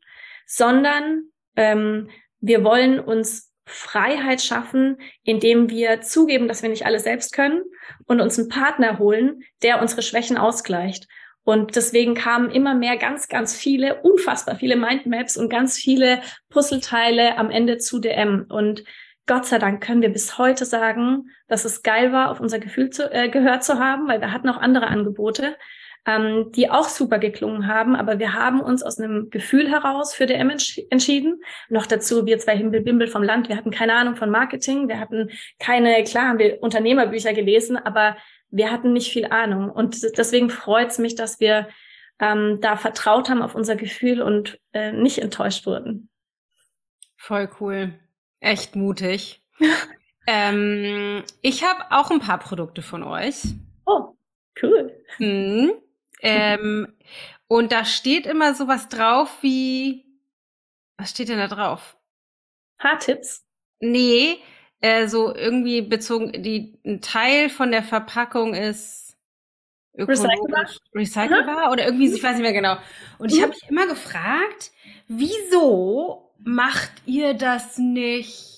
[0.45, 1.23] sondern
[1.55, 2.09] ähm,
[2.39, 7.63] wir wollen uns Freiheit schaffen, indem wir zugeben, dass wir nicht alles selbst können
[8.05, 11.07] und uns einen Partner holen, der unsere Schwächen ausgleicht.
[11.43, 17.37] Und deswegen kamen immer mehr ganz, ganz viele, unfassbar viele Mindmaps und ganz viele Puzzleteile
[17.37, 18.45] am Ende zu DM.
[18.49, 18.83] Und
[19.25, 22.89] Gott sei Dank können wir bis heute sagen, dass es geil war, auf unser Gefühl
[22.91, 25.55] zu, äh, gehört zu haben, weil wir hatten auch andere Angebote
[26.05, 27.95] ähm, die auch super geklungen haben.
[27.95, 31.41] Aber wir haben uns aus einem Gefühl heraus für DM entsch entschieden.
[31.69, 35.29] Noch dazu, wir zwei Himbelbimbel vom Land, wir hatten keine Ahnung von Marketing, wir hatten
[35.59, 38.17] keine, klar haben wir Unternehmerbücher gelesen, aber
[38.49, 39.69] wir hatten nicht viel Ahnung.
[39.69, 41.67] Und deswegen freut es mich, dass wir
[42.19, 46.09] ähm, da vertraut haben auf unser Gefühl und äh, nicht enttäuscht wurden.
[47.17, 47.93] Voll cool.
[48.39, 49.43] Echt mutig.
[50.27, 53.43] ähm, ich habe auch ein paar Produkte von euch.
[53.85, 54.15] Oh,
[54.61, 54.91] cool.
[55.17, 55.71] Hm.
[56.21, 56.93] Ähm,
[57.47, 60.05] und da steht immer sowas drauf wie,
[60.97, 61.97] was steht denn da drauf?
[62.79, 63.45] Haartipps?
[63.79, 64.39] Nee,
[64.79, 69.17] äh, so irgendwie bezogen, die, ein Teil von der Verpackung ist
[69.97, 72.77] recycelbar, recycelbar oder irgendwie, ich weiß nicht mehr genau.
[73.17, 73.43] Und ich mhm.
[73.43, 74.71] habe mich immer gefragt,
[75.07, 78.51] wieso macht ihr das nicht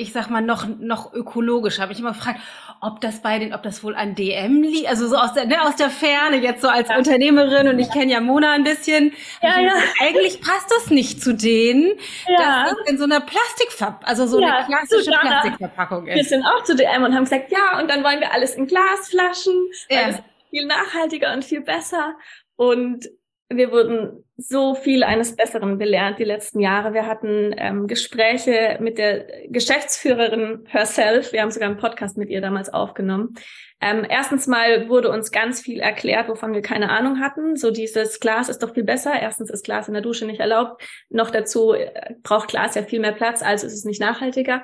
[0.00, 1.80] ich sag mal, noch, noch ökologisch.
[1.80, 2.40] Habe ich immer gefragt,
[2.80, 5.62] ob das bei den, ob das wohl an DM liegt, also so aus der, ne,
[5.62, 6.96] aus der Ferne, jetzt so als ja.
[6.96, 9.12] Unternehmerin und ich kenne ja Mona ein bisschen.
[9.42, 9.72] Ja, ja.
[10.00, 12.64] Eigentlich passt das nicht zu denen, ja.
[12.64, 16.16] dass das in so einer Plastikverpackung, also so ja, eine klassische Plastikverpackung ist.
[16.16, 18.66] Wir sind auch zu DM und haben gesagt, ja, und dann wollen wir alles in
[18.66, 19.54] Glasflaschen,
[19.88, 20.06] weil ja.
[20.08, 22.14] das viel nachhaltiger und viel besser.
[22.56, 23.08] Und
[23.50, 26.92] wir wurden so viel eines Besseren belehrt die letzten Jahre.
[26.92, 31.32] Wir hatten ähm, Gespräche mit der Geschäftsführerin herself.
[31.32, 33.34] Wir haben sogar einen Podcast mit ihr damals aufgenommen.
[33.80, 37.56] Ähm, erstens mal wurde uns ganz viel erklärt, wovon wir keine Ahnung hatten.
[37.56, 39.12] So dieses Glas ist doch viel besser.
[39.18, 40.82] Erstens ist Glas in der Dusche nicht erlaubt.
[41.08, 44.62] Noch dazu äh, braucht Glas ja viel mehr Platz, also ist es nicht nachhaltiger.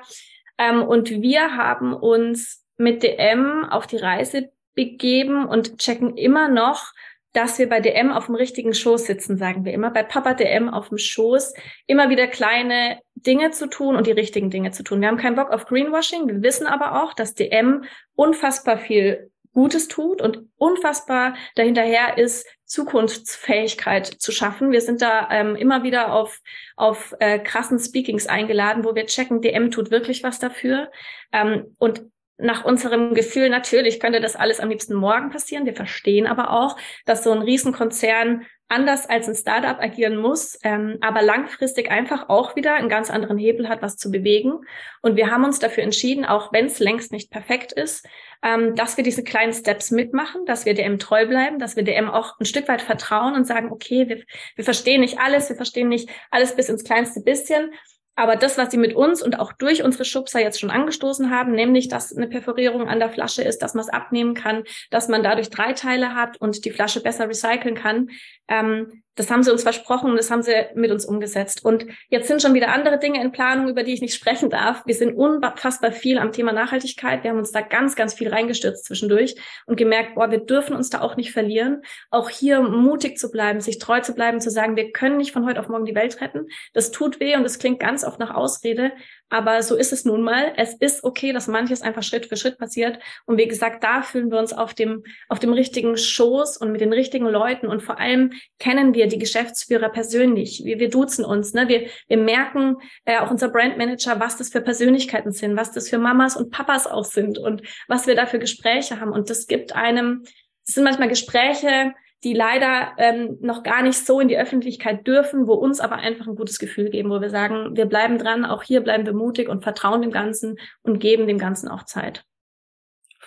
[0.59, 6.93] Ähm, und wir haben uns mit DM auf die Reise begeben und checken immer noch,
[7.35, 10.69] dass wir bei DM auf dem richtigen Schoß sitzen, sagen wir immer, bei Papa DM
[10.69, 11.53] auf dem Schoß,
[11.85, 15.01] immer wieder kleine Dinge zu tun und die richtigen Dinge zu tun.
[15.01, 17.83] Wir haben keinen Bock auf Greenwashing, wir wissen aber auch, dass DM
[18.15, 24.71] unfassbar viel Gutes tut und unfassbar dahinterher ist, Zukunftsfähigkeit zu schaffen.
[24.71, 26.41] Wir sind da ähm, immer wieder auf,
[26.75, 30.91] auf äh, krassen Speakings eingeladen, wo wir checken, DM tut wirklich was dafür.
[31.31, 32.03] Ähm, und
[32.37, 35.65] nach unserem Gefühl, natürlich könnte das alles am liebsten morgen passieren.
[35.65, 40.97] Wir verstehen aber auch, dass so ein Riesenkonzern anders als ein Startup agieren muss, ähm,
[41.01, 44.53] aber langfristig einfach auch wieder einen ganz anderen Hebel hat, was zu bewegen.
[45.01, 48.07] Und wir haben uns dafür entschieden, auch wenn es längst nicht perfekt ist,
[48.43, 52.09] ähm, dass wir diese kleinen Steps mitmachen, dass wir DM treu bleiben, dass wir DM
[52.09, 54.23] auch ein Stück weit vertrauen und sagen, okay, wir,
[54.55, 57.71] wir verstehen nicht alles, wir verstehen nicht alles bis ins kleinste bisschen,
[58.15, 61.51] aber das, was sie mit uns und auch durch unsere Schubser jetzt schon angestoßen haben,
[61.51, 65.23] nämlich, dass eine Perforierung an der Flasche ist, dass man es abnehmen kann, dass man
[65.23, 68.09] dadurch drei Teile hat und die Flasche besser recyceln kann,
[68.47, 71.63] ähm, das haben sie uns versprochen und das haben sie mit uns umgesetzt.
[71.63, 74.83] Und jetzt sind schon wieder andere Dinge in Planung, über die ich nicht sprechen darf.
[74.85, 77.23] Wir sind unfassbar viel am Thema Nachhaltigkeit.
[77.23, 80.89] Wir haben uns da ganz, ganz viel reingestürzt zwischendurch und gemerkt, boah, wir dürfen uns
[80.89, 81.81] da auch nicht verlieren.
[82.11, 85.45] Auch hier mutig zu bleiben, sich treu zu bleiben, zu sagen, wir können nicht von
[85.45, 86.47] heute auf morgen die Welt retten.
[86.73, 88.91] Das tut weh und das klingt ganz oft nach Ausrede.
[89.29, 90.53] Aber so ist es nun mal.
[90.55, 92.99] Es ist okay, dass manches einfach Schritt für Schritt passiert.
[93.25, 96.81] Und wie gesagt, da fühlen wir uns auf dem, auf dem richtigen Schoß und mit
[96.81, 97.67] den richtigen Leuten.
[97.67, 100.61] Und vor allem kennen wir die Geschäftsführer persönlich.
[100.63, 101.53] Wir, wir duzen uns.
[101.53, 101.67] Ne?
[101.67, 105.97] Wir, wir merken, äh, auch unser Brandmanager, was das für Persönlichkeiten sind, was das für
[105.97, 109.11] Mamas und Papas auch sind und was wir da für Gespräche haben.
[109.11, 110.21] Und das gibt einem,
[110.65, 115.47] das sind manchmal Gespräche, die leider ähm, noch gar nicht so in die Öffentlichkeit dürfen,
[115.47, 118.63] wo uns aber einfach ein gutes Gefühl geben, wo wir sagen, wir bleiben dran, auch
[118.63, 122.25] hier bleiben wir mutig und vertrauen dem Ganzen und geben dem Ganzen auch Zeit.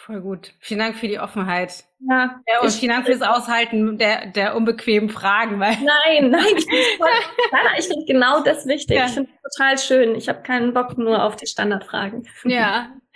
[0.08, 0.54] Voll gut.
[0.60, 1.84] Vielen Dank für die Offenheit.
[2.08, 2.40] Ja.
[2.46, 5.60] ja und vielen Dank fürs Aushalten der, der unbequemen Fragen.
[5.60, 5.72] Weil
[6.06, 8.96] nein, nein, ich finde find genau das wichtig.
[8.96, 9.04] Ja.
[9.04, 10.14] Ich finde es total schön.
[10.14, 12.26] Ich habe keinen Bock nur auf die Standardfragen.
[12.44, 12.88] Ja,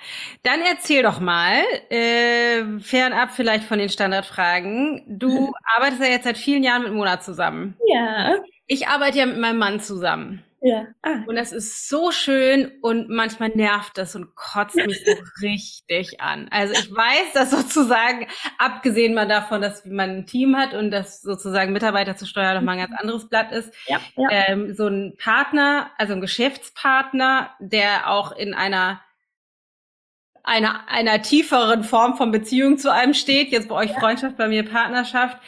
[0.43, 5.05] dann erzähl doch mal, äh, fernab vielleicht von den Standardfragen.
[5.07, 7.77] Du arbeitest ja jetzt seit vielen Jahren mit Mona zusammen.
[7.87, 8.37] Ja.
[8.67, 10.45] Ich arbeite ja mit meinem Mann zusammen.
[10.65, 10.87] Ja.
[11.03, 11.25] Ah.
[11.27, 15.11] Und das ist so schön und manchmal nervt das und kotzt mich so
[15.43, 16.49] richtig an.
[16.53, 21.21] Also ich weiß, dass sozusagen, abgesehen mal davon, dass man ein Team hat und dass
[21.21, 24.29] sozusagen Mitarbeiter zu steuern nochmal ein ganz anderes Blatt ist, ja, ja.
[24.31, 29.01] Ähm, so ein Partner, also ein Geschäftspartner, der auch in einer
[30.45, 34.01] einer, einer tieferen Form von Beziehung zu einem steht, jetzt bei euch ja.
[34.01, 35.39] Freundschaft, bei mir Partnerschaft,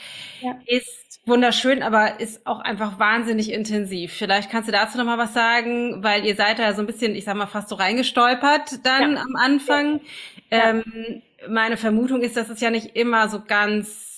[0.41, 0.57] ja.
[0.67, 4.13] ist wunderschön, aber ist auch einfach wahnsinnig intensiv.
[4.13, 7.15] Vielleicht kannst du dazu noch mal was sagen, weil ihr seid da so ein bisschen,
[7.15, 9.23] ich sag mal, fast so reingestolpert dann ja.
[9.23, 10.01] am Anfang.
[10.51, 14.14] Ähm, meine Vermutung ist, dass es ja nicht immer so ganz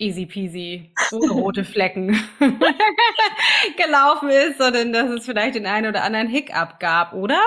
[0.00, 2.18] easy peasy, ohne rote Flecken
[3.76, 7.38] gelaufen ist, sondern dass es vielleicht den einen oder anderen Hiccup gab, oder?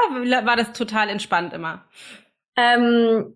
[0.46, 1.86] War das total entspannt immer?
[2.56, 3.36] Ähm,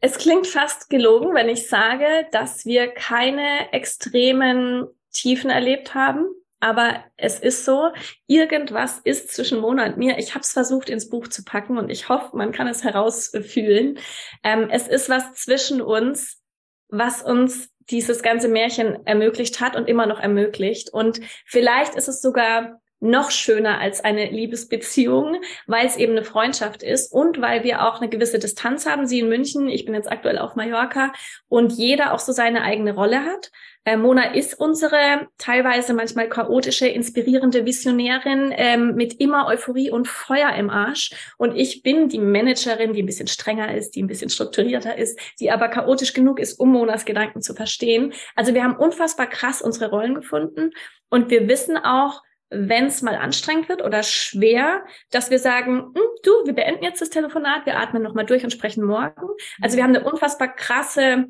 [0.00, 6.26] es klingt fast gelogen, wenn ich sage, dass wir keine extremen Tiefen erlebt haben.
[6.58, 7.90] Aber es ist so,
[8.28, 10.18] irgendwas ist zwischen Mona und mir.
[10.18, 13.98] Ich habe es versucht ins Buch zu packen und ich hoffe, man kann es herausfühlen.
[14.44, 16.40] Ähm, es ist was zwischen uns,
[16.88, 20.92] was uns dieses ganze Märchen ermöglicht hat und immer noch ermöglicht.
[20.92, 26.82] Und vielleicht ist es sogar noch schöner als eine Liebesbeziehung, weil es eben eine Freundschaft
[26.82, 29.06] ist und weil wir auch eine gewisse Distanz haben.
[29.06, 31.12] Sie in München, ich bin jetzt aktuell auf Mallorca
[31.48, 33.50] und jeder auch so seine eigene Rolle hat.
[33.84, 40.54] Äh, Mona ist unsere teilweise manchmal chaotische, inspirierende Visionärin ähm, mit immer Euphorie und Feuer
[40.54, 41.10] im Arsch.
[41.36, 45.18] Und ich bin die Managerin, die ein bisschen strenger ist, die ein bisschen strukturierter ist,
[45.40, 48.12] die aber chaotisch genug ist, um Monas Gedanken zu verstehen.
[48.36, 50.70] Also wir haben unfassbar krass unsere Rollen gefunden
[51.10, 56.02] und wir wissen auch, wenn es mal anstrengend wird oder schwer, dass wir sagen, hm,
[56.22, 59.28] du, wir beenden jetzt das Telefonat, wir atmen nochmal durch und sprechen morgen.
[59.60, 61.26] Also wir haben eine unfassbar krasse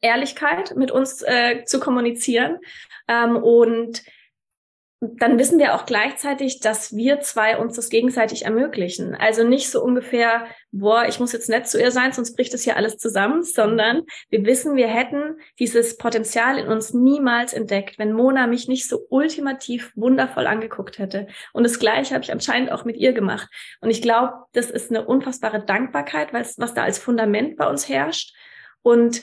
[0.00, 2.58] Ehrlichkeit mit uns äh, zu kommunizieren.
[3.08, 4.02] Ähm, und
[5.02, 9.16] dann wissen wir auch gleichzeitig, dass wir zwei uns das gegenseitig ermöglichen.
[9.16, 12.62] Also nicht so ungefähr, boah, ich muss jetzt nett zu ihr sein, sonst bricht das
[12.62, 18.12] hier alles zusammen, sondern wir wissen, wir hätten dieses Potenzial in uns niemals entdeckt, wenn
[18.12, 21.26] Mona mich nicht so ultimativ wundervoll angeguckt hätte.
[21.52, 23.48] Und das Gleiche habe ich anscheinend auch mit ihr gemacht.
[23.80, 28.36] Und ich glaube, das ist eine unfassbare Dankbarkeit, was da als Fundament bei uns herrscht.
[28.82, 29.22] Und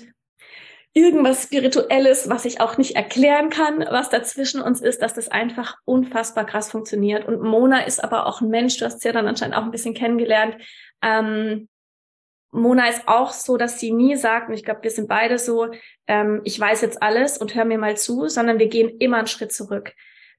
[0.93, 5.78] irgendwas Spirituelles, was ich auch nicht erklären kann, was dazwischen uns ist, dass das einfach
[5.86, 7.28] unfassbar krass funktioniert.
[7.28, 9.71] Und Mona ist aber auch ein Mensch, du hast sie ja dann anscheinend auch ein
[9.71, 10.58] bisschen kennengelernt.
[11.02, 11.69] Ähm,
[12.52, 15.67] Mona ist auch so, dass sie nie sagt, und ich glaube, wir sind beide so,
[16.08, 19.28] ähm, ich weiß jetzt alles und hör mir mal zu, sondern wir gehen immer einen
[19.28, 19.93] Schritt zurück.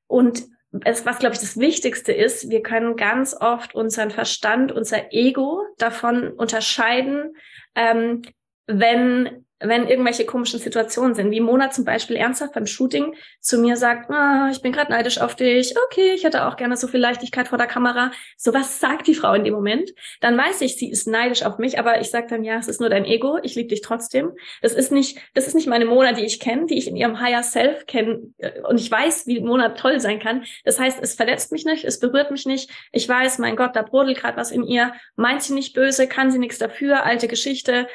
[0.09, 0.45] Und
[0.85, 5.63] es, was, glaube ich, das Wichtigste ist, wir können ganz oft unseren Verstand, unser Ego
[5.79, 7.37] davon unterscheiden,
[7.77, 8.23] ähm,
[8.67, 13.77] wenn wenn irgendwelche komischen Situationen sind, wie Mona zum Beispiel ernsthaft beim Shooting zu mir
[13.77, 17.01] sagt, ah, ich bin gerade neidisch auf dich, okay, ich hätte auch gerne so viel
[17.01, 18.11] Leichtigkeit vor der Kamera.
[18.37, 19.91] So was sagt die Frau in dem Moment.
[20.21, 22.81] Dann weiß ich, sie ist neidisch auf mich, aber ich sage dann, ja, es ist
[22.81, 24.33] nur dein Ego, ich liebe dich trotzdem.
[24.63, 27.21] Das ist nicht, das ist nicht meine Mona, die ich kenne, die ich in ihrem
[27.21, 28.21] Higher Self kenne
[28.67, 30.45] und ich weiß, wie Mona toll sein kann.
[30.65, 32.71] Das heißt, es verletzt mich nicht, es berührt mich nicht.
[32.93, 36.31] Ich weiß, mein Gott, da brodelt gerade was in ihr, meint sie nicht böse, kann
[36.31, 37.87] sie nichts dafür, alte Geschichte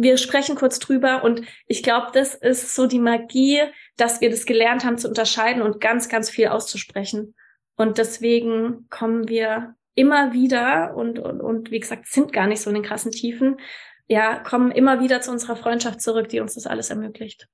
[0.00, 3.60] wir sprechen kurz drüber und ich glaube, das ist so die Magie,
[3.96, 7.34] dass wir das gelernt haben zu unterscheiden und ganz, ganz viel auszusprechen.
[7.76, 12.70] Und deswegen kommen wir immer wieder und, und, und wie gesagt, sind gar nicht so
[12.70, 13.58] in den krassen Tiefen,
[14.06, 17.46] ja, kommen immer wieder zu unserer Freundschaft zurück, die uns das alles ermöglicht.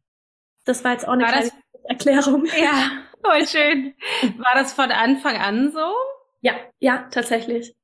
[0.64, 1.50] Das war jetzt auch eine war kleine
[1.84, 2.46] Erklärung.
[2.60, 2.90] Ja,
[3.22, 3.94] voll schön.
[4.38, 5.92] War das von Anfang an so?
[6.40, 7.74] Ja, ja, tatsächlich.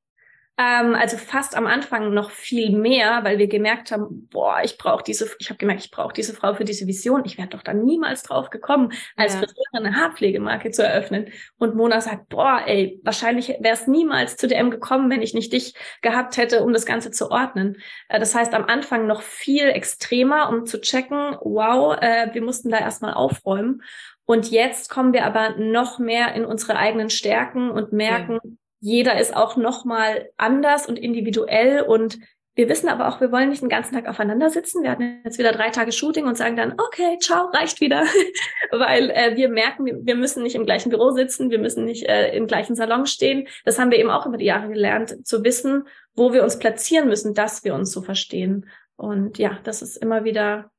[0.58, 5.02] Ähm, also fast am Anfang noch viel mehr, weil wir gemerkt haben, boah, ich brauche
[5.02, 7.22] diese, ich habe gemerkt, ich brauche diese Frau für diese Vision.
[7.24, 9.40] Ich wäre doch dann niemals drauf gekommen, als ja.
[9.40, 11.32] Friseurin eine Haarpflegemarke zu eröffnen.
[11.56, 15.54] Und Mona sagt, boah, ey, wahrscheinlich wäre es niemals zu DM gekommen, wenn ich nicht
[15.54, 17.78] dich gehabt hätte, um das Ganze zu ordnen.
[18.08, 22.68] Äh, das heißt, am Anfang noch viel extremer, um zu checken, wow, äh, wir mussten
[22.68, 23.82] da erstmal aufräumen.
[24.26, 28.50] Und jetzt kommen wir aber noch mehr in unsere eigenen Stärken und merken, ja
[28.82, 32.18] jeder ist auch nochmal anders und individuell und
[32.54, 34.82] wir wissen aber auch, wir wollen nicht den ganzen Tag aufeinander sitzen.
[34.82, 38.04] Wir hatten jetzt wieder drei Tage Shooting und sagen dann, okay, ciao, reicht wieder.
[38.72, 42.36] Weil äh, wir merken, wir müssen nicht im gleichen Büro sitzen, wir müssen nicht äh,
[42.36, 43.46] im gleichen Salon stehen.
[43.64, 47.08] Das haben wir eben auch über die Jahre gelernt, zu wissen, wo wir uns platzieren
[47.08, 48.66] müssen, dass wir uns so verstehen.
[48.96, 50.71] Und ja, das ist immer wieder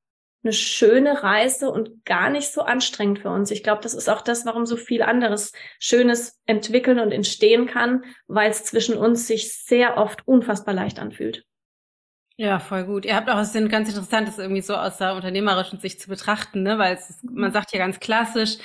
[0.43, 3.49] eine schöne Reise und gar nicht so anstrengend für uns.
[3.51, 8.03] Ich glaube, das ist auch das, warum so viel anderes Schönes entwickeln und entstehen kann,
[8.27, 11.45] weil es zwischen uns sich sehr oft unfassbar leicht anfühlt.
[12.35, 13.05] Ja, voll gut.
[13.05, 16.09] Ihr habt auch, es sind ganz interessant, das irgendwie so aus der unternehmerischen Sicht zu
[16.09, 16.79] betrachten, ne?
[16.79, 18.57] weil es man sagt ja ganz klassisch,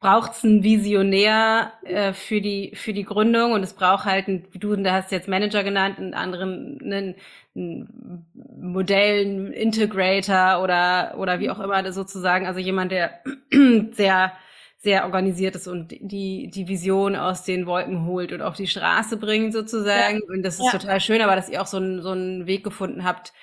[0.00, 4.46] braucht es einen Visionär äh, für die für die Gründung und es braucht halt, ein,
[4.54, 7.14] du da hast jetzt Manager genannt, einen anderen einen,
[7.54, 8.26] einen
[8.58, 13.20] Modell, einen Integrator oder oder wie auch immer sozusagen, also jemand, der
[13.92, 14.32] sehr
[14.78, 19.18] sehr organisiert ist und die die Vision aus den Wolken holt und auf die Straße
[19.18, 20.34] bringt sozusagen ja.
[20.34, 20.78] und das ist ja.
[20.78, 23.34] total schön, aber dass ihr auch so einen so einen Weg gefunden habt.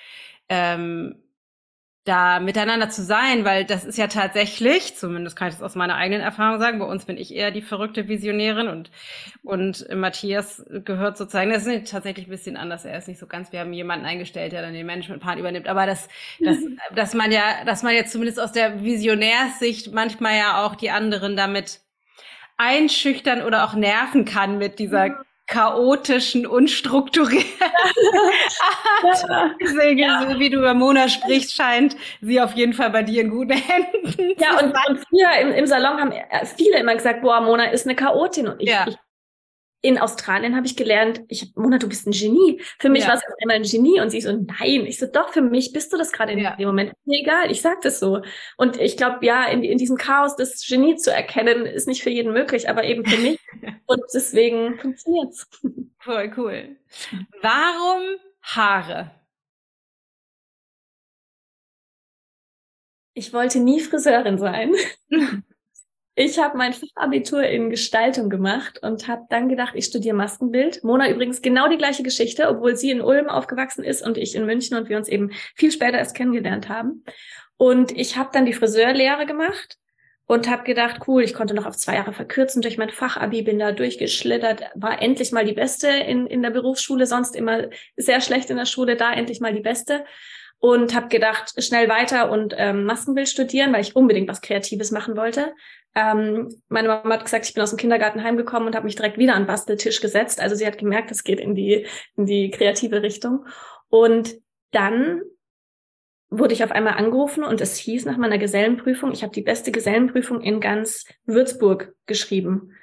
[0.48, 1.14] Ähm,
[2.08, 5.96] da miteinander zu sein, weil das ist ja tatsächlich, zumindest kann ich das aus meiner
[5.96, 8.90] eigenen Erfahrung sagen, bei uns bin ich eher die verrückte Visionärin und,
[9.42, 13.52] und Matthias gehört sozusagen, das ist tatsächlich ein bisschen anders, er ist nicht so ganz,
[13.52, 16.08] wir haben jemanden eingestellt, der dann den Management-Part übernimmt, aber das,
[16.40, 16.56] das,
[16.94, 21.36] dass man ja, dass man jetzt zumindest aus der Visionärssicht manchmal ja auch die anderen
[21.36, 21.80] damit
[22.56, 27.48] einschüchtern oder auch nerven kann mit dieser chaotischen, unstrukturierten
[29.02, 29.54] Art.
[29.60, 30.26] Deswegen, ja.
[30.28, 33.52] so wie du über Mona sprichst, scheint sie auf jeden Fall bei dir in guten
[33.52, 34.34] Händen.
[34.38, 36.12] Ja, und, und früher im, im Salon haben
[36.56, 38.48] viele immer gesagt, boah, Mona ist eine Chaotin.
[38.48, 38.86] Und ich, ja.
[38.86, 38.96] ich
[39.80, 42.60] in Australien habe ich gelernt, ich hab, Mona, du bist ein Genie.
[42.78, 43.08] Für mich ja.
[43.08, 44.86] war es immer ein Genie und sie so, nein.
[44.86, 46.56] Ich so, doch, für mich bist du das gerade in ja.
[46.56, 46.92] dem Moment.
[47.04, 48.20] Mir egal, ich sag das so.
[48.56, 52.10] Und ich glaube, ja, in, in diesem Chaos das Genie zu erkennen, ist nicht für
[52.10, 53.38] jeden möglich, aber eben für mich.
[53.86, 55.48] und deswegen funktioniert's.
[56.00, 56.76] Voll cool.
[57.40, 59.12] Warum Haare?
[63.14, 64.74] Ich wollte nie Friseurin sein.
[66.20, 70.82] Ich habe mein Fachabitur in Gestaltung gemacht und habe dann gedacht, ich studiere Maskenbild.
[70.82, 74.44] Mona übrigens genau die gleiche Geschichte, obwohl sie in Ulm aufgewachsen ist und ich in
[74.44, 77.04] München und wir uns eben viel später erst kennengelernt haben.
[77.56, 79.78] Und ich habe dann die Friseurlehre gemacht
[80.26, 83.60] und habe gedacht, cool, ich konnte noch auf zwei Jahre verkürzen durch mein Fachabi, bin
[83.60, 88.50] da durchgeschlittert, war endlich mal die Beste in, in der Berufsschule, sonst immer sehr schlecht
[88.50, 90.04] in der Schule, da endlich mal die Beste
[90.60, 95.16] und habe gedacht, schnell weiter und ähm, Maskenbild studieren, weil ich unbedingt was Kreatives machen
[95.16, 95.54] wollte.
[95.94, 99.18] Ähm, meine Mama hat gesagt, ich bin aus dem Kindergarten heimgekommen und habe mich direkt
[99.18, 100.40] wieder an Basteltisch gesetzt.
[100.40, 103.46] Also sie hat gemerkt, es geht in die, in die kreative Richtung.
[103.88, 104.36] Und
[104.72, 105.22] dann
[106.30, 109.72] wurde ich auf einmal angerufen und es hieß nach meiner Gesellenprüfung, ich habe die beste
[109.72, 112.74] Gesellenprüfung in ganz Würzburg geschrieben.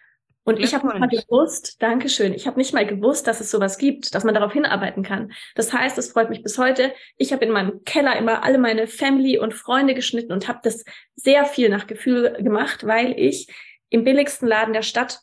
[0.46, 3.80] Und ich habe nicht mal gewusst, Dankeschön, ich habe nicht mal gewusst, dass es sowas
[3.80, 5.34] gibt, dass man darauf hinarbeiten kann.
[5.56, 6.94] Das heißt, es freut mich bis heute.
[7.18, 10.86] Ich habe in meinem Keller immer alle meine Family und Freunde geschnitten und habe das
[11.16, 13.48] sehr viel nach Gefühl gemacht, weil ich
[13.90, 15.20] im billigsten Laden der Stadt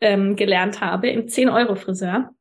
[0.00, 2.34] ähm, gelernt habe, im 10-Euro-Friseur.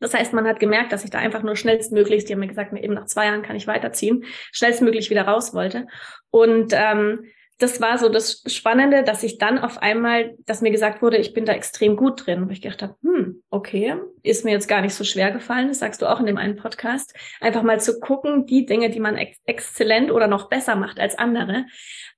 [0.00, 2.74] Das heißt, man hat gemerkt, dass ich da einfach nur schnellstmöglichst, die haben mir gesagt,
[2.74, 5.86] eben nach zwei Jahren kann ich weiterziehen, schnellstmöglich wieder raus wollte.
[6.28, 7.24] Und ähm,
[7.58, 11.34] das war so das Spannende, dass ich dann auf einmal, dass mir gesagt wurde, ich
[11.34, 12.42] bin da extrem gut drin.
[12.42, 15.78] Und ich gedacht habe, hm, okay, ist mir jetzt gar nicht so schwer gefallen, das
[15.78, 19.16] sagst du auch in dem einen Podcast, einfach mal zu gucken, die Dinge, die man
[19.16, 21.66] ex exzellent oder noch besser macht als andere.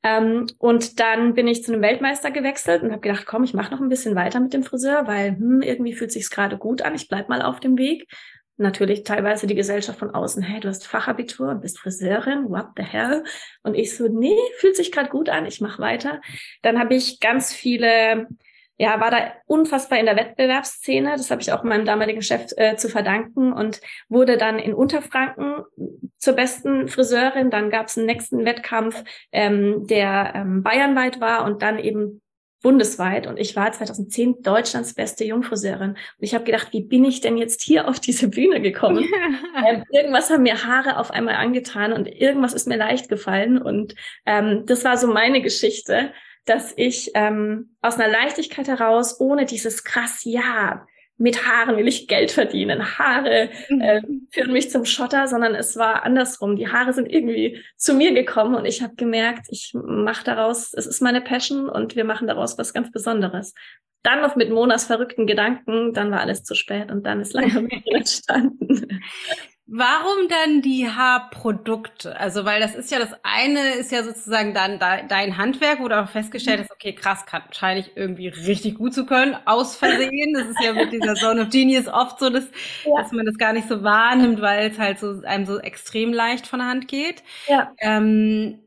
[0.03, 3.73] Ähm, und dann bin ich zu einem Weltmeister gewechselt und habe gedacht, komm, ich mache
[3.73, 6.95] noch ein bisschen weiter mit dem Friseur, weil hm, irgendwie fühlt sich's gerade gut an,
[6.95, 8.07] ich bleib mal auf dem Weg.
[8.59, 13.25] Natürlich teilweise die Gesellschaft von außen, hey, du hast Fachabitur bist Friseurin, what the hell?
[13.63, 16.21] Und ich so, nee, fühlt sich gerade gut an, ich mache weiter.
[16.63, 18.27] Dann habe ich ganz viele
[18.79, 21.13] ja, war da unfassbar in der Wettbewerbsszene.
[21.13, 25.65] Das habe ich auch meinem damaligen Chef äh, zu verdanken und wurde dann in Unterfranken
[26.19, 27.51] zur besten Friseurin.
[27.51, 29.03] Dann gab es einen nächsten Wettkampf,
[29.33, 32.21] ähm, der ähm, bayernweit war und dann eben
[32.63, 33.27] bundesweit.
[33.27, 35.91] Und ich war 2010 Deutschlands beste Jungfriseurin.
[35.91, 39.05] Und ich habe gedacht, wie bin ich denn jetzt hier auf diese Bühne gekommen?
[39.67, 43.61] ähm, irgendwas haben mir Haare auf einmal angetan und irgendwas ist mir leicht gefallen.
[43.61, 43.95] Und
[44.25, 46.13] ähm, das war so meine Geschichte
[46.47, 50.87] dass ich ähm, aus einer Leichtigkeit heraus, ohne dieses krass, ja,
[51.19, 53.81] mit Haaren will ich Geld verdienen, Haare mhm.
[53.81, 56.57] äh, führen mich zum Schotter, sondern es war andersrum.
[56.57, 60.87] Die Haare sind irgendwie zu mir gekommen und ich habe gemerkt, ich mache daraus, es
[60.87, 63.55] ist meine Passion und wir machen daraus was ganz Besonderes.
[64.03, 67.69] Dann noch mit Monas verrückten Gedanken, dann war alles zu spät und dann ist langsam
[67.87, 69.01] entstanden.
[69.69, 72.17] Warum dann die Haarprodukte?
[72.21, 76.01] Also, weil das ist ja das eine, ist ja sozusagen dann dein Handwerk, wo du
[76.01, 80.35] auch festgestellt hast, okay, krass, kann, scheine ich irgendwie richtig gut zu können, aus Versehen.
[80.35, 82.45] Das ist ja mit dieser Zone of Genius oft so, dass,
[82.85, 83.03] ja.
[83.03, 86.47] dass man das gar nicht so wahrnimmt, weil es halt so einem so extrem leicht
[86.47, 87.25] von der Hand geht.
[87.49, 87.73] Ja.
[87.81, 88.61] Ähm,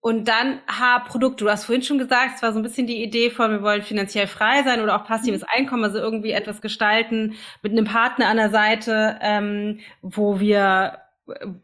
[0.00, 1.44] und dann Haarprodukte.
[1.44, 3.82] Du hast vorhin schon gesagt, es war so ein bisschen die Idee von, wir wollen
[3.82, 5.48] finanziell frei sein oder auch passives mhm.
[5.50, 10.98] Einkommen, also irgendwie etwas gestalten mit einem Partner an der Seite, ähm, wo wir,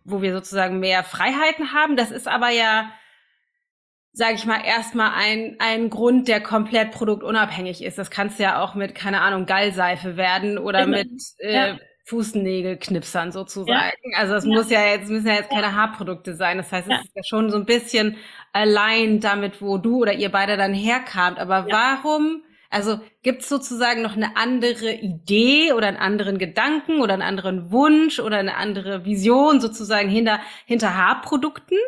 [0.04, 1.96] wo wir sozusagen mehr Freiheiten haben.
[1.96, 2.90] Das ist aber ja,
[4.12, 7.98] sage ich mal, erstmal ein, ein Grund, der komplett produktunabhängig ist.
[7.98, 10.98] Das kannst du ja auch mit, keine Ahnung, Gallseife werden oder genau.
[10.98, 11.78] mit äh, ja.
[12.04, 13.96] Fußnägelknipsern sozusagen.
[14.12, 14.18] Ja.
[14.18, 14.50] Also es ja.
[14.50, 16.58] muss ja jetzt, müssen ja jetzt keine Haarprodukte sein.
[16.58, 18.16] Das heißt, es ist ja schon so ein bisschen
[18.52, 21.38] allein damit, wo du oder ihr beide dann herkamt.
[21.38, 27.14] Aber warum, also gibt es sozusagen noch eine andere Idee oder einen anderen Gedanken oder
[27.14, 31.78] einen anderen Wunsch oder eine andere Vision sozusagen hinter, hinter Haarprodukten?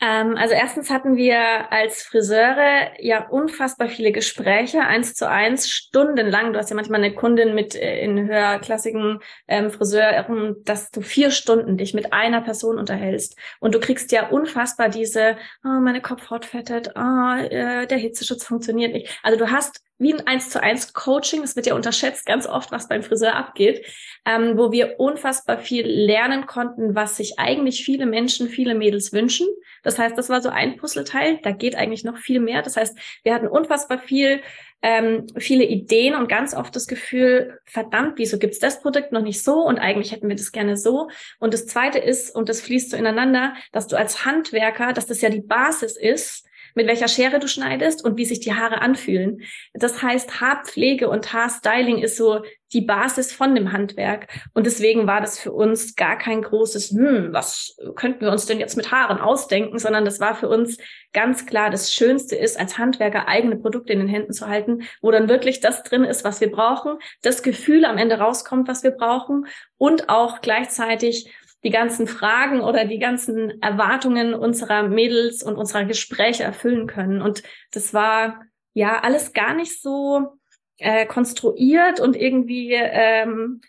[0.00, 6.52] Ähm, also erstens hatten wir als Friseure ja unfassbar viele Gespräche, eins zu eins, stundenlang.
[6.52, 9.18] Du hast ja manchmal eine Kundin mit äh, in höherklassigen
[9.48, 13.36] ähm, Friseuren, dass du vier Stunden dich mit einer Person unterhältst.
[13.58, 18.92] Und du kriegst ja unfassbar diese, oh, meine Kopfhaut fettet, oh, äh, der Hitzeschutz funktioniert
[18.92, 19.18] nicht.
[19.24, 22.70] Also du hast wie ein eins zu eins Coaching, es wird ja unterschätzt ganz oft,
[22.70, 23.84] was beim Friseur abgeht,
[24.24, 29.48] ähm, wo wir unfassbar viel lernen konnten, was sich eigentlich viele Menschen, viele Mädels wünschen.
[29.82, 32.62] Das heißt, das war so ein Puzzleteil, da geht eigentlich noch viel mehr.
[32.62, 34.40] Das heißt, wir hatten unfassbar viel,
[34.82, 39.42] ähm, viele Ideen und ganz oft das Gefühl, verdammt, wieso gibt's das Produkt noch nicht
[39.42, 41.08] so und eigentlich hätten wir das gerne so.
[41.38, 45.20] Und das Zweite ist, und das fließt so ineinander, dass du als Handwerker, dass das
[45.20, 49.42] ja die Basis ist, mit welcher Schere du schneidest und wie sich die Haare anfühlen.
[49.74, 52.42] Das heißt, Haarpflege und Haarstyling ist so
[52.72, 54.28] die Basis von dem Handwerk.
[54.52, 58.60] Und deswegen war das für uns gar kein großes, hm, was könnten wir uns denn
[58.60, 60.76] jetzt mit Haaren ausdenken, sondern das war für uns
[61.12, 65.10] ganz klar, das Schönste ist, als Handwerker eigene Produkte in den Händen zu halten, wo
[65.10, 68.90] dann wirklich das drin ist, was wir brauchen, das Gefühl am Ende rauskommt, was wir
[68.90, 69.46] brauchen
[69.78, 71.32] und auch gleichzeitig
[71.64, 77.20] die ganzen Fragen oder die ganzen Erwartungen unserer Mädels und unserer Gespräche erfüllen können.
[77.20, 77.42] Und
[77.72, 78.42] das war
[78.74, 80.38] ja alles gar nicht so
[80.78, 83.60] äh, konstruiert und irgendwie ähm,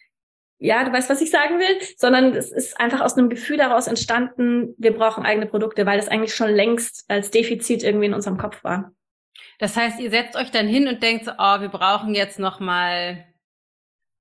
[0.60, 3.88] ja, du weißt, was ich sagen will, sondern es ist einfach aus einem Gefühl daraus
[3.88, 8.38] entstanden, wir brauchen eigene Produkte, weil das eigentlich schon längst als Defizit irgendwie in unserem
[8.38, 8.92] Kopf war.
[9.60, 12.60] Das heißt, ihr setzt euch dann hin und denkt so, oh, wir brauchen jetzt noch
[12.60, 13.26] mal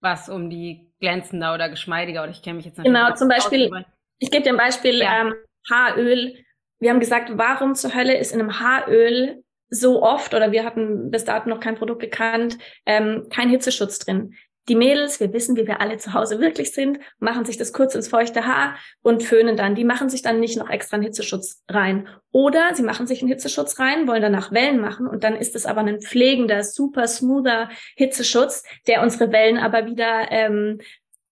[0.00, 2.86] was, um die glänzender oder geschmeidiger oder ich kenne mich jetzt nicht.
[2.86, 3.70] Genau, zum Beispiel,
[4.18, 5.20] ich gebe dir ein Beispiel, ja.
[5.20, 5.34] ähm,
[5.70, 6.34] Haaröl.
[6.80, 11.10] Wir haben gesagt, warum zur Hölle ist in einem Haaröl so oft, oder wir hatten
[11.10, 14.34] bis dato noch kein Produkt gekannt, ähm, kein Hitzeschutz drin.
[14.68, 17.94] Die Mädels, wir wissen, wie wir alle zu Hause wirklich sind, machen sich das kurz
[17.94, 19.74] ins feuchte Haar und föhnen dann.
[19.74, 22.06] Die machen sich dann nicht noch extra einen Hitzeschutz rein.
[22.32, 25.64] Oder sie machen sich einen Hitzeschutz rein, wollen danach Wellen machen und dann ist es
[25.64, 30.80] aber ein pflegender, super smoother Hitzeschutz, der unsere Wellen aber wieder ähm,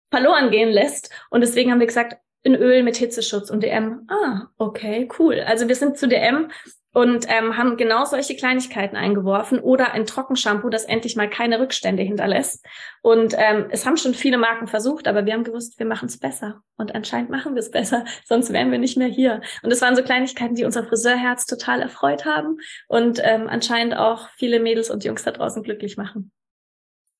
[0.09, 1.09] verloren gehen lässt.
[1.29, 4.07] Und deswegen haben wir gesagt, in Öl mit Hitzeschutz und DM.
[4.09, 5.41] Ah, okay, cool.
[5.45, 6.49] Also wir sind zu DM
[6.93, 12.03] und ähm, haben genau solche Kleinigkeiten eingeworfen oder ein Trockenshampoo, das endlich mal keine Rückstände
[12.03, 12.65] hinterlässt.
[13.01, 16.19] Und ähm, es haben schon viele Marken versucht, aber wir haben gewusst, wir machen es
[16.19, 16.61] besser.
[16.77, 19.41] Und anscheinend machen wir es besser, sonst wären wir nicht mehr hier.
[19.63, 24.29] Und es waren so Kleinigkeiten, die unser Friseurherz total erfreut haben und ähm, anscheinend auch
[24.37, 26.31] viele Mädels und Jungs da draußen glücklich machen.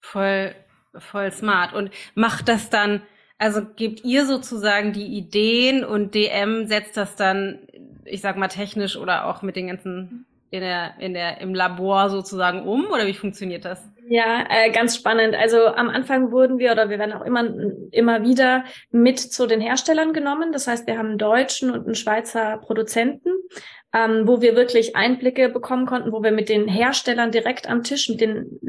[0.02, 0.54] Voll
[0.98, 1.74] Voll smart.
[1.74, 3.02] Und macht das dann,
[3.42, 7.58] also gebt ihr sozusagen die Ideen und DM setzt das dann,
[8.06, 12.10] ich sag mal, technisch oder auch mit den ganzen in der, in der, im Labor
[12.10, 13.90] sozusagen um oder wie funktioniert das?
[14.08, 15.34] Ja, äh, ganz spannend.
[15.34, 17.50] Also am Anfang wurden wir oder wir werden auch immer,
[17.92, 20.52] immer wieder mit zu den Herstellern genommen.
[20.52, 23.30] Das heißt, wir haben einen deutschen und einen Schweizer Produzenten,
[23.92, 28.08] ähm, wo wir wirklich Einblicke bekommen konnten, wo wir mit den Herstellern direkt am Tisch,
[28.10, 28.60] mit den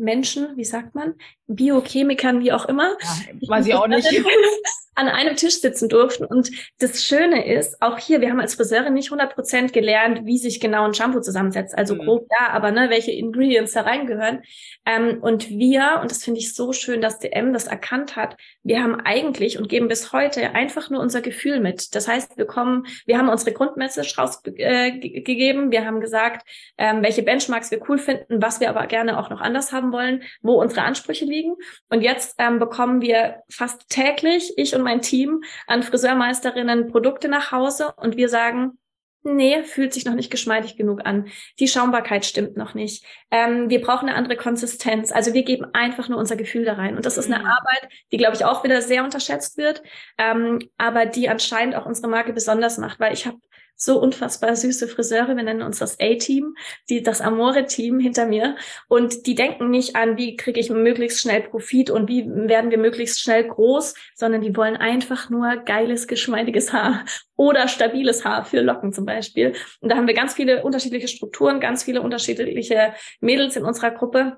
[0.00, 1.14] Labormenschen, wie sagt man,
[1.46, 2.96] Biochemikern, wie auch immer.
[3.00, 4.08] Ja, weiß ich auch nicht.
[5.00, 6.24] an einem Tisch sitzen durften.
[6.24, 10.38] Und das Schöne ist, auch hier, wir haben als Friseurin nicht 100 Prozent gelernt, wie
[10.38, 11.76] sich genau ein Shampoo zusammensetzt.
[11.76, 12.04] Also mhm.
[12.04, 14.42] grob, ja, aber ne, welche Ingredients da reingehören.
[14.86, 18.82] Ähm, und wir, und das finde ich so schön, dass DM das erkannt hat, wir
[18.82, 21.94] haben eigentlich und geben bis heute einfach nur unser Gefühl mit.
[21.94, 26.46] Das heißt, wir kommen, wir haben unsere Grundmessage rausgegeben, äh, wir haben gesagt,
[26.78, 30.22] ähm, welche Benchmarks wir cool finden, was wir aber gerne auch noch anders haben wollen,
[30.42, 31.54] wo unsere Ansprüche liegen.
[31.88, 37.52] Und jetzt ähm, bekommen wir fast täglich, ich und mein Team, an Friseurmeisterinnen Produkte nach
[37.52, 38.76] Hause und wir sagen,
[39.22, 41.28] Nee, fühlt sich noch nicht geschmeidig genug an.
[41.58, 43.04] Die Schaumbarkeit stimmt noch nicht.
[43.30, 45.12] Ähm, wir brauchen eine andere Konsistenz.
[45.12, 46.96] Also wir geben einfach nur unser Gefühl da rein.
[46.96, 47.50] Und das ist eine mhm.
[47.50, 49.82] Arbeit, die, glaube ich, auch wieder sehr unterschätzt wird,
[50.16, 53.36] ähm, aber die anscheinend auch unsere Marke besonders macht, weil ich habe
[53.82, 56.54] so unfassbar süße Friseure, wir nennen uns das A-Team,
[56.90, 58.56] die das Amore-Team hinter mir.
[58.88, 62.76] Und die denken nicht an, wie kriege ich möglichst schnell Profit und wie werden wir
[62.76, 67.06] möglichst schnell groß, sondern die wollen einfach nur geiles, geschmeidiges Haar
[67.36, 69.54] oder stabiles Haar für Locken zum Beispiel.
[69.80, 74.36] Und da haben wir ganz viele unterschiedliche Strukturen, ganz viele unterschiedliche Mädels in unserer Gruppe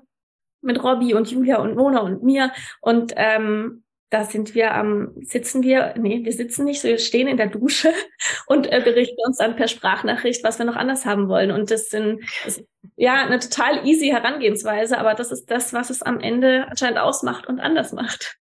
[0.61, 2.53] mit Robbie und Julia und Mona und mir.
[2.79, 3.82] Und ähm,
[4.13, 7.91] da sind wir am, sitzen wir, nee, wir sitzen nicht, wir stehen in der Dusche
[8.45, 11.49] und äh, berichten uns dann per Sprachnachricht, was wir noch anders haben wollen.
[11.49, 15.89] Und das sind, das ist, ja, eine total easy Herangehensweise, aber das ist das, was
[15.89, 18.37] es am Ende anscheinend ausmacht und anders macht.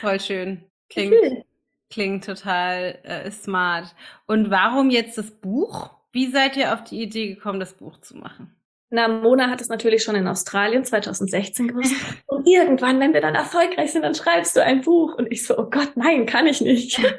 [0.00, 0.64] Voll schön.
[0.88, 1.44] Klingt,
[1.90, 3.94] klingt total äh, smart.
[4.26, 5.90] Und warum jetzt das Buch?
[6.12, 8.53] Wie seid ihr auf die Idee gekommen, das Buch zu machen?
[8.94, 11.92] Na, Mona hat es natürlich schon in Australien 2016 gewusst.
[12.26, 15.16] Und irgendwann, wenn wir dann erfolgreich sind, dann schreibst du ein Buch.
[15.16, 17.00] Und ich so, oh Gott, nein, kann ich nicht.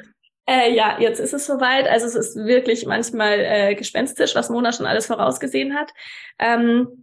[0.48, 1.88] Äh, ja, jetzt ist es soweit.
[1.88, 5.90] Also es ist wirklich manchmal äh, gespenstisch, was Mona schon alles vorausgesehen hat.
[6.38, 7.02] Ähm,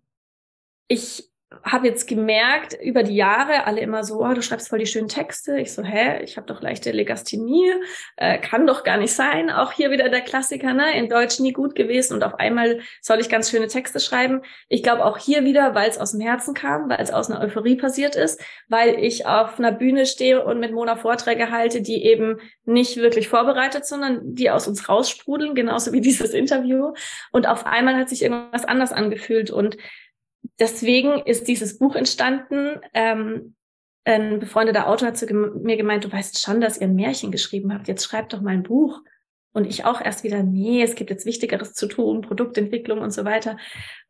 [0.88, 1.30] ich
[1.64, 5.08] habe jetzt gemerkt, über die Jahre alle immer so, oh, du schreibst voll die schönen
[5.08, 5.58] Texte.
[5.60, 7.74] Ich so, hä, ich habe doch leichte Legasthenie,
[8.18, 9.50] äh, kann doch gar nicht sein.
[9.50, 10.98] Auch hier wieder der Klassiker, ne?
[10.98, 14.42] In Deutsch nie gut gewesen und auf einmal soll ich ganz schöne Texte schreiben.
[14.70, 17.42] Ich glaube auch hier wieder, weil es aus dem Herzen kam, weil es aus einer
[17.42, 22.04] Euphorie passiert ist, weil ich auf einer Bühne stehe und mit Mona Vorträge halte, die
[22.06, 26.94] eben nicht wirklich vorbereitet, sondern die aus uns raussprudeln, genauso wie dieses Interview.
[27.32, 29.78] Und auf einmal hat sich irgendwas anders angefühlt und
[30.60, 32.80] deswegen ist dieses Buch entstanden.
[32.94, 33.56] Ähm,
[34.06, 37.74] ein befreundeter Autor hat zu mir gemeint, du weißt schon, dass ihr ein Märchen geschrieben
[37.74, 37.88] habt.
[37.88, 39.00] Jetzt schreibt doch mal ein Buch.
[39.56, 43.24] Und ich auch erst wieder, nee, es gibt jetzt Wichtigeres zu tun, Produktentwicklung und so
[43.24, 43.58] weiter.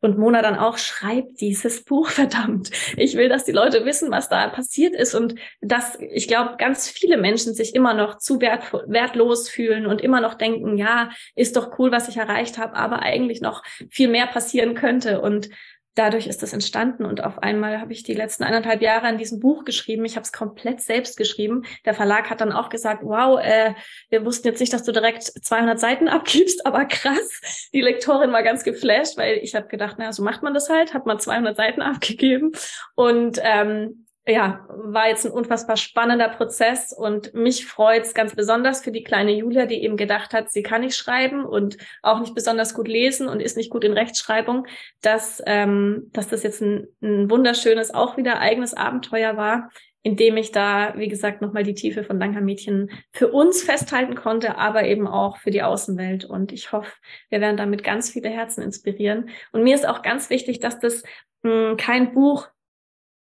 [0.00, 2.70] Und Mona dann auch, schreib dieses Buch, verdammt.
[2.96, 6.88] Ich will, dass die Leute wissen, was da passiert ist und dass, ich glaube, ganz
[6.88, 11.56] viele Menschen sich immer noch zu wert, wertlos fühlen und immer noch denken, ja, ist
[11.56, 15.20] doch cool, was ich erreicht habe, aber eigentlich noch viel mehr passieren könnte.
[15.20, 15.50] Und
[15.94, 19.40] dadurch ist das entstanden und auf einmal habe ich die letzten eineinhalb Jahre an diesem
[19.40, 20.04] Buch geschrieben.
[20.04, 21.64] Ich habe es komplett selbst geschrieben.
[21.84, 23.74] Der Verlag hat dann auch gesagt, wow, äh,
[24.10, 27.68] wir wussten jetzt nicht, dass du direkt 200 Seiten abgibst, aber krass.
[27.72, 30.94] Die Lektorin war ganz geflasht, weil ich habe gedacht, na, so macht man das halt,
[30.94, 32.52] hat man 200 Seiten abgegeben
[32.94, 38.90] und ähm, ja, war jetzt ein unfassbar spannender Prozess und mich freut's ganz besonders für
[38.90, 42.72] die kleine Julia, die eben gedacht hat, sie kann nicht schreiben und auch nicht besonders
[42.72, 44.66] gut lesen und ist nicht gut in Rechtschreibung,
[45.02, 49.68] dass, ähm, dass das jetzt ein, ein wunderschönes, auch wieder eigenes Abenteuer war,
[50.02, 54.14] in dem ich da, wie gesagt, nochmal die Tiefe von Langhaar Mädchen für uns festhalten
[54.14, 56.24] konnte, aber eben auch für die Außenwelt.
[56.24, 56.92] Und ich hoffe,
[57.28, 59.28] wir werden damit ganz viele Herzen inspirieren.
[59.52, 61.02] Und mir ist auch ganz wichtig, dass das
[61.42, 62.48] hm, kein Buch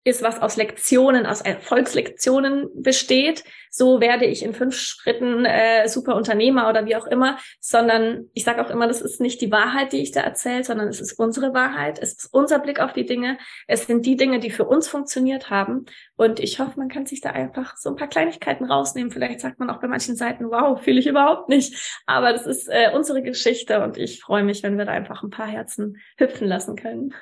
[0.04, 3.42] ist, was aus Lektionen, aus Erfolgslektionen besteht.
[3.70, 8.44] So werde ich in fünf Schritten äh, super Unternehmer oder wie auch immer, sondern ich
[8.44, 11.18] sage auch immer, das ist nicht die Wahrheit, die ich da erzähle, sondern es ist
[11.18, 14.64] unsere Wahrheit, es ist unser Blick auf die Dinge, es sind die Dinge, die für
[14.64, 15.86] uns funktioniert haben.
[16.16, 19.10] Und ich hoffe, man kann sich da einfach so ein paar Kleinigkeiten rausnehmen.
[19.10, 22.00] Vielleicht sagt man auch bei manchen Seiten, wow, fühle ich überhaupt nicht.
[22.06, 25.30] Aber das ist äh, unsere Geschichte und ich freue mich, wenn wir da einfach ein
[25.30, 27.14] paar Herzen hüpfen lassen können.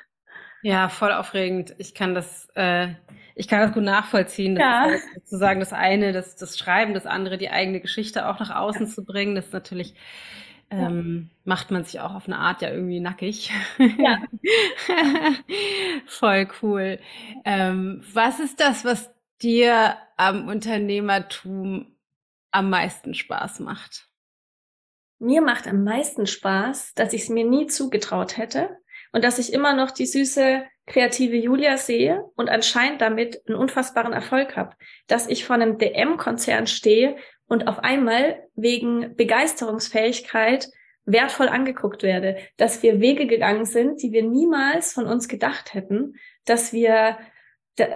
[0.63, 1.75] Ja, voll aufregend.
[1.77, 2.93] Ich kann das, äh,
[3.35, 4.55] ich kann das gut nachvollziehen.
[4.55, 4.85] Das ja.
[4.85, 8.55] ist halt sozusagen das eine, das, das Schreiben, das andere, die eigene Geschichte auch nach
[8.55, 9.35] außen zu bringen.
[9.35, 9.93] Das ist natürlich
[10.73, 13.51] ähm, macht man sich auch auf eine Art ja irgendwie nackig.
[13.77, 14.17] Ja.
[16.07, 16.99] Voll cool.
[17.45, 19.11] Ähm, was ist das, was
[19.41, 21.95] dir am Unternehmertum
[22.51, 24.09] am meisten Spaß macht?
[25.19, 28.77] Mir macht am meisten Spaß, dass ich es mir nie zugetraut hätte
[29.13, 34.11] und dass ich immer noch die süße kreative Julia sehe und anscheinend damit einen unfassbaren
[34.11, 34.75] Erfolg habe,
[35.07, 37.15] dass ich vor einem DM-Konzern stehe
[37.47, 40.67] und auf einmal wegen Begeisterungsfähigkeit
[41.05, 46.15] wertvoll angeguckt werde, dass wir Wege gegangen sind, die wir niemals von uns gedacht hätten,
[46.45, 47.17] dass wir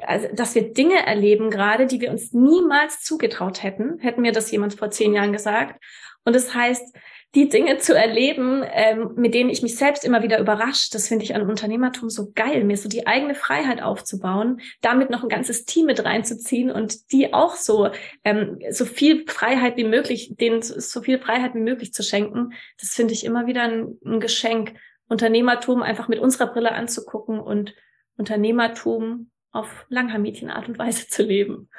[0.06, 4.52] also, dass wir Dinge erleben gerade, die wir uns niemals zugetraut hätten, hätten mir das
[4.52, 5.84] jemand vor zehn Jahren gesagt.
[6.24, 6.96] Und das heißt,
[7.36, 11.24] die Dinge zu erleben, ähm, mit denen ich mich selbst immer wieder überrascht, das finde
[11.24, 15.66] ich an Unternehmertum so geil, mir so die eigene Freiheit aufzubauen, damit noch ein ganzes
[15.66, 17.90] Team mit reinzuziehen und die auch so
[18.24, 22.54] ähm, so viel Freiheit wie möglich, denen so viel Freiheit wie möglich zu schenken.
[22.80, 24.74] Das finde ich immer wieder ein, ein Geschenk,
[25.10, 27.76] Unternehmertum einfach mit unserer Brille anzugucken und
[28.18, 31.70] Unternehmertum auf Langhaar-Mädchen-Art und Weise zu leben.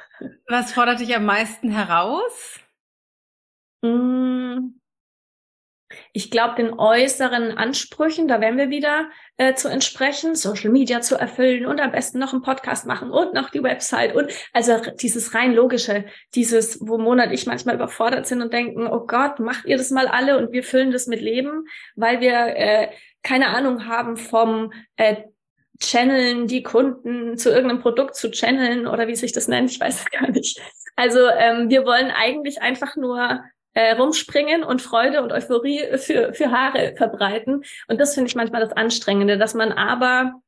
[0.49, 2.61] Was fordert dich am meisten heraus?
[3.83, 4.79] Mmh
[6.13, 11.17] ich glaube, den äußeren Ansprüchen, da werden wir wieder äh, zu entsprechen, Social Media zu
[11.17, 15.35] erfüllen und am besten noch einen Podcast machen und noch die Website und also dieses
[15.35, 16.05] rein logische,
[16.35, 19.91] dieses, wo Mona und ich manchmal überfordert sind und denken, oh Gott, macht ihr das
[19.91, 21.65] mal alle und wir füllen das mit Leben,
[21.97, 22.89] weil wir äh,
[23.23, 25.17] keine Ahnung haben vom äh,
[25.81, 30.01] Channeln, die Kunden zu irgendeinem Produkt zu channeln oder wie sich das nennt, ich weiß
[30.01, 30.61] es gar nicht.
[30.97, 36.51] Also ähm, wir wollen eigentlich einfach nur äh, rumspringen und Freude und Euphorie für, für
[36.51, 37.63] Haare verbreiten.
[37.87, 40.41] Und das finde ich manchmal das Anstrengende, dass man aber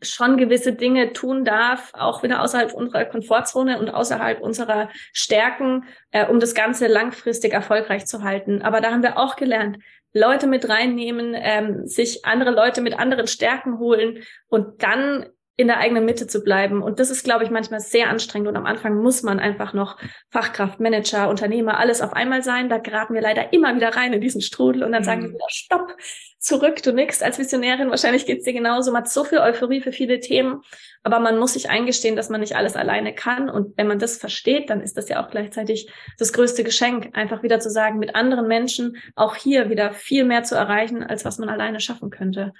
[0.00, 6.26] schon gewisse Dinge tun darf, auch wieder außerhalb unserer Komfortzone und außerhalb unserer Stärken, äh,
[6.26, 8.62] um das Ganze langfristig erfolgreich zu halten.
[8.62, 9.78] Aber da haben wir auch gelernt,
[10.12, 15.78] Leute mit reinnehmen, ähm, sich andere Leute mit anderen Stärken holen und dann in der
[15.78, 16.82] eigenen Mitte zu bleiben.
[16.82, 18.48] Und das ist, glaube ich, manchmal sehr anstrengend.
[18.48, 19.98] Und am Anfang muss man einfach noch
[20.30, 22.68] Fachkraft, Manager, Unternehmer, alles auf einmal sein.
[22.68, 25.06] Da geraten wir leider immer wieder rein in diesen Strudel und dann mhm.
[25.06, 25.94] sagen wir wieder, stopp,
[26.42, 27.90] zurück, du nix als Visionärin.
[27.90, 28.92] Wahrscheinlich geht's dir genauso.
[28.92, 30.62] Man hat so viel Euphorie für viele Themen.
[31.02, 33.48] Aber man muss sich eingestehen, dass man nicht alles alleine kann.
[33.48, 37.42] Und wenn man das versteht, dann ist das ja auch gleichzeitig das größte Geschenk, einfach
[37.42, 41.38] wieder zu sagen, mit anderen Menschen auch hier wieder viel mehr zu erreichen, als was
[41.38, 42.52] man alleine schaffen könnte.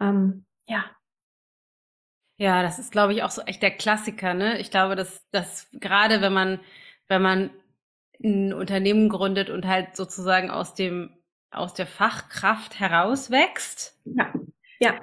[0.00, 0.84] Ähm, ja,
[2.40, 4.58] ja, das ist, glaube ich, auch so echt der Klassiker, ne?
[4.60, 6.58] Ich glaube, dass, dass gerade wenn man,
[7.06, 7.50] wenn man
[8.24, 11.19] ein Unternehmen gründet und halt sozusagen aus dem,
[11.50, 13.98] aus der Fachkraft herauswächst.
[14.04, 14.32] Ja.
[14.78, 15.00] Ja.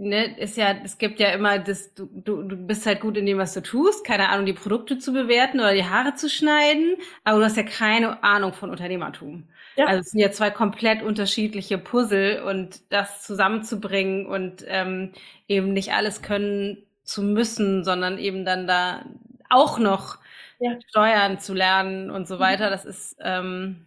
[0.00, 3.26] Ne, ist ja, es gibt ja immer das, du, du, du bist halt gut in
[3.26, 6.94] dem, was du tust, keine Ahnung, die Produkte zu bewerten oder die Haare zu schneiden,
[7.24, 9.48] aber du hast ja keine Ahnung von Unternehmertum.
[9.74, 9.86] Ja.
[9.86, 15.14] Also es sind ja zwei komplett unterschiedliche Puzzle und das zusammenzubringen und ähm,
[15.48, 19.04] eben nicht alles können zu müssen, sondern eben dann da
[19.50, 20.18] auch noch
[20.60, 20.78] ja.
[20.88, 22.40] steuern zu lernen und so mhm.
[22.40, 23.84] weiter, das ist ähm,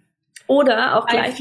[0.52, 1.40] oder auch gleich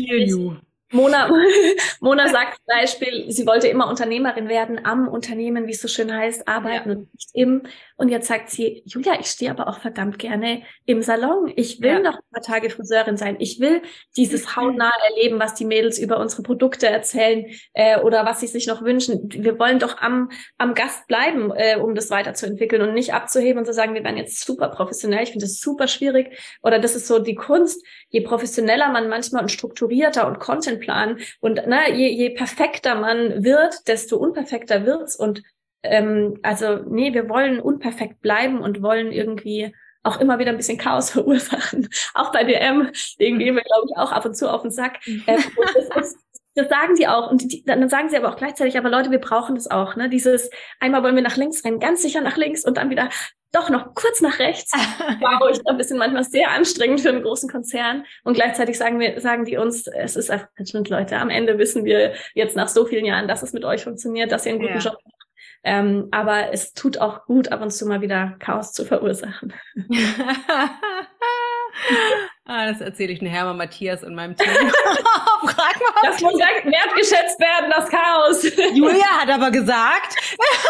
[0.92, 1.30] Mona,
[2.00, 6.12] Mona sagt zum Beispiel, sie wollte immer Unternehmerin werden, am Unternehmen, wie es so schön
[6.12, 6.96] heißt, arbeiten ja.
[6.96, 7.62] und nicht im.
[7.96, 11.52] Und jetzt sagt sie, Julia, ich stehe aber auch verdammt gerne im Salon.
[11.54, 11.98] Ich will ja.
[12.00, 13.36] noch ein paar Tage Friseurin sein.
[13.38, 13.82] Ich will
[14.16, 18.66] dieses hautnah erleben, was die Mädels über unsere Produkte erzählen äh, oder was sie sich
[18.66, 19.28] noch wünschen.
[19.30, 23.66] Wir wollen doch am, am Gast bleiben, äh, um das weiterzuentwickeln und nicht abzuheben und
[23.66, 25.22] zu sagen, wir werden jetzt super professionell.
[25.22, 26.38] Ich finde das super schwierig.
[26.62, 27.84] Oder das ist so die Kunst.
[28.08, 31.18] Je professioneller man manchmal und strukturierter und Content Plan.
[31.40, 35.16] Und ne, je, je perfekter man wird, desto unperfekter wird's.
[35.16, 35.42] Und
[35.82, 39.72] ähm, also, nee, wir wollen unperfekt bleiben und wollen irgendwie
[40.02, 41.88] auch immer wieder ein bisschen Chaos verursachen.
[42.14, 44.98] Auch bei DM, denen gehen wir, glaube ich, auch ab und zu auf den Sack.
[45.26, 45.42] Ähm,
[45.74, 46.18] das, ist,
[46.60, 47.30] das sagen die auch.
[47.30, 49.96] Und die, dann sagen sie aber auch gleichzeitig, aber Leute, wir brauchen das auch.
[49.96, 50.08] Ne?
[50.08, 53.08] Dieses, einmal wollen wir nach links rennen, ganz sicher nach links und dann wieder
[53.52, 54.72] doch noch kurz nach rechts.
[55.20, 58.04] Wow, ich glaube, wir sind manchmal sehr anstrengend für einen großen Konzern.
[58.24, 61.18] Und gleichzeitig sagen wir, sagen die uns, es ist einfach Management, Leute.
[61.18, 64.46] Am Ende wissen wir jetzt nach so vielen Jahren, dass es mit euch funktioniert, dass
[64.46, 64.80] ihr einen guten ja.
[64.80, 65.14] Job macht.
[65.62, 69.52] Ähm, aber es tut auch gut, ab und zu mal wieder Chaos zu verursachen.
[72.46, 74.48] ah, das erzähle ich nachher mal Matthias und meinem Team.
[74.48, 76.10] Frag mal.
[76.10, 78.42] Das muss wertgeschätzt werden, das Chaos.
[78.74, 80.16] Julia hat aber gesagt.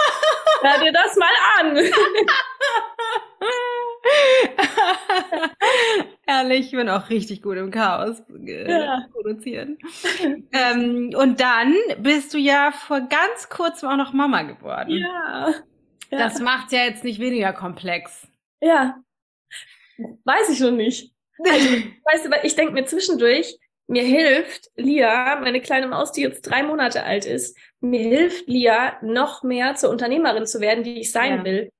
[0.62, 1.76] Hör dir das mal an.
[6.26, 9.06] Ehrlich, ich bin auch richtig gut im Chaos äh, ja.
[9.12, 9.78] produzieren.
[10.52, 14.90] ähm, und dann bist du ja vor ganz kurzem auch noch Mama geworden.
[14.90, 15.54] Ja.
[16.10, 16.18] ja.
[16.18, 18.28] Das macht ja jetzt nicht weniger komplex.
[18.60, 18.96] Ja.
[20.24, 21.12] Weiß ich noch nicht.
[21.44, 21.68] Also,
[22.12, 26.42] weißt du, weil ich denke mir zwischendurch, mir hilft Lia, meine kleine Maus, die jetzt
[26.42, 31.10] drei Monate alt ist, mir hilft Lia noch mehr zur Unternehmerin zu werden, die ich
[31.10, 31.44] sein ja.
[31.44, 31.70] will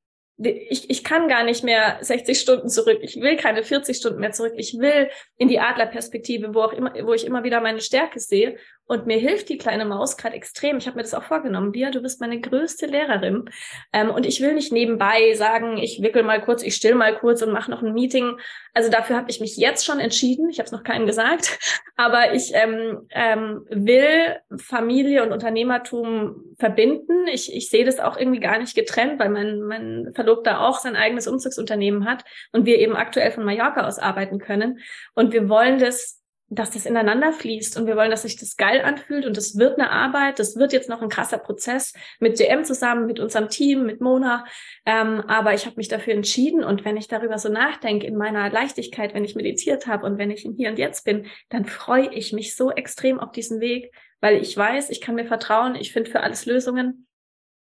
[0.43, 3.01] ich, ich kann gar nicht mehr 60 Stunden zurück.
[3.03, 4.55] Ich will keine 40 Stunden mehr zurück.
[4.57, 8.57] Ich will in die Adlerperspektive, wo auch immer, wo ich immer wieder meine Stärke sehe.
[8.91, 10.79] Und mir hilft die kleine Maus gerade extrem.
[10.79, 11.71] Ich habe mir das auch vorgenommen.
[11.71, 13.49] Bia, du bist meine größte Lehrerin.
[13.93, 17.41] Ähm, und ich will nicht nebenbei sagen, ich wickel mal kurz, ich still mal kurz
[17.41, 18.37] und mache noch ein Meeting.
[18.75, 20.51] Also dafür habe ich mich jetzt schon entschieden.
[20.51, 21.57] Ich habe es noch keinem gesagt.
[21.97, 27.29] Aber ich ähm, ähm, will Familie und Unternehmertum verbinden.
[27.29, 30.97] Ich, ich sehe das auch irgendwie gar nicht getrennt, weil mein, mein Verlobter auch sein
[30.97, 34.81] eigenes Umzugsunternehmen hat und wir eben aktuell von Mallorca aus arbeiten können.
[35.15, 36.20] Und wir wollen das
[36.53, 39.79] dass das ineinander fließt und wir wollen, dass sich das geil anfühlt und es wird
[39.79, 43.87] eine Arbeit, das wird jetzt noch ein krasser Prozess mit DM zusammen, mit unserem Team,
[43.87, 44.45] mit Mona,
[44.85, 48.51] ähm, aber ich habe mich dafür entschieden und wenn ich darüber so nachdenke in meiner
[48.51, 52.13] Leichtigkeit, wenn ich meditiert habe und wenn ich in Hier und Jetzt bin, dann freue
[52.13, 55.93] ich mich so extrem auf diesen Weg, weil ich weiß, ich kann mir vertrauen, ich
[55.93, 57.07] finde für alles Lösungen,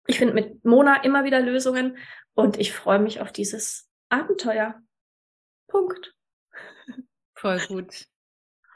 [0.07, 1.97] ich finde mit Mona immer wieder Lösungen
[2.35, 4.83] und ich freue mich auf dieses Abenteuer.
[5.69, 6.15] Punkt.
[7.35, 8.07] Voll gut.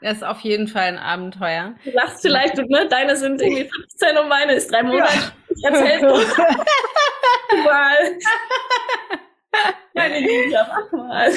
[0.01, 1.75] Das ist auf jeden Fall ein Abenteuer.
[1.83, 2.87] Du lachst vielleicht, ne?
[2.89, 5.13] Deine sind irgendwie 15 und meine ist drei Monate.
[5.13, 5.33] Ja.
[5.55, 6.01] Ich erzähl's
[7.65, 7.95] mal.
[9.93, 11.31] Meine Julia, mach mal.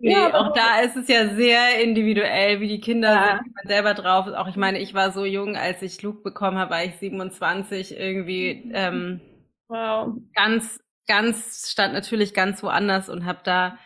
[0.00, 3.40] Nee, ja, auch da ist es ja sehr individuell, wie die Kinder ja.
[3.42, 6.72] sind, selber drauf Auch ich meine, ich war so jung, als ich Luke bekommen habe,
[6.72, 8.70] war ich 27 irgendwie.
[8.74, 9.20] Ähm,
[9.68, 10.12] wow.
[10.34, 13.78] Ganz, ganz, stand natürlich ganz woanders und habe da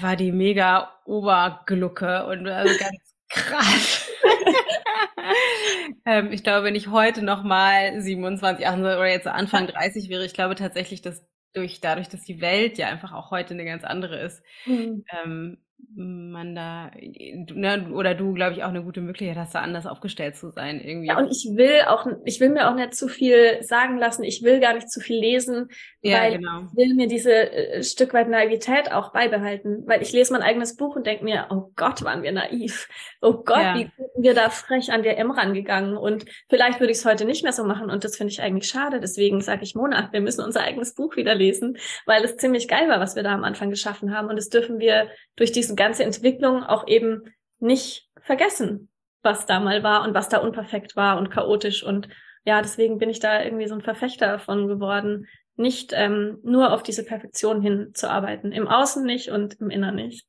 [0.00, 4.08] war die mega Oberglucke und also ganz Krass.
[6.06, 10.24] ähm, ich glaube, wenn ich heute noch mal 27, 28 oder jetzt Anfang 30 wäre,
[10.24, 11.24] ich glaube tatsächlich, dass
[11.54, 15.04] durch dadurch, dass die Welt ja einfach auch heute eine ganz andere ist, mhm.
[15.24, 15.58] ähm,
[15.98, 20.36] man da, ne, oder du, glaube ich, auch eine gute Möglichkeit hast, da anders aufgestellt
[20.36, 21.08] zu sein irgendwie.
[21.08, 24.42] Ja, und ich will auch, ich will mir auch nicht zu viel sagen lassen, ich
[24.42, 25.68] will gar nicht zu viel lesen,
[26.02, 26.66] ja, weil genau.
[26.70, 30.76] ich will mir diese äh, Stück weit Naivität auch beibehalten, weil ich lese mein eigenes
[30.76, 32.88] Buch und denke mir, oh Gott, waren wir naiv.
[33.20, 33.74] Oh Gott, ja.
[33.74, 37.24] wie sind wir da frech an der M rangegangen und vielleicht würde ich es heute
[37.24, 40.20] nicht mehr so machen und das finde ich eigentlich schade, deswegen sage ich Mona, wir
[40.20, 41.76] müssen unser eigenes Buch wieder lesen,
[42.06, 44.78] weil es ziemlich geil war, was wir da am Anfang geschaffen haben und das dürfen
[44.78, 48.88] wir durch diese ganze Entwicklung auch eben nicht vergessen,
[49.22, 51.82] was da mal war und was da unperfekt war und chaotisch.
[51.82, 52.08] Und
[52.44, 56.82] ja, deswegen bin ich da irgendwie so ein Verfechter davon geworden, nicht ähm, nur auf
[56.82, 58.52] diese Perfektion hinzuarbeiten.
[58.52, 60.26] Im Außen nicht und im Innern nicht.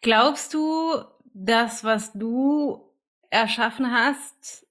[0.00, 1.04] Glaubst du,
[1.38, 2.90] das, was du
[3.28, 4.66] erschaffen hast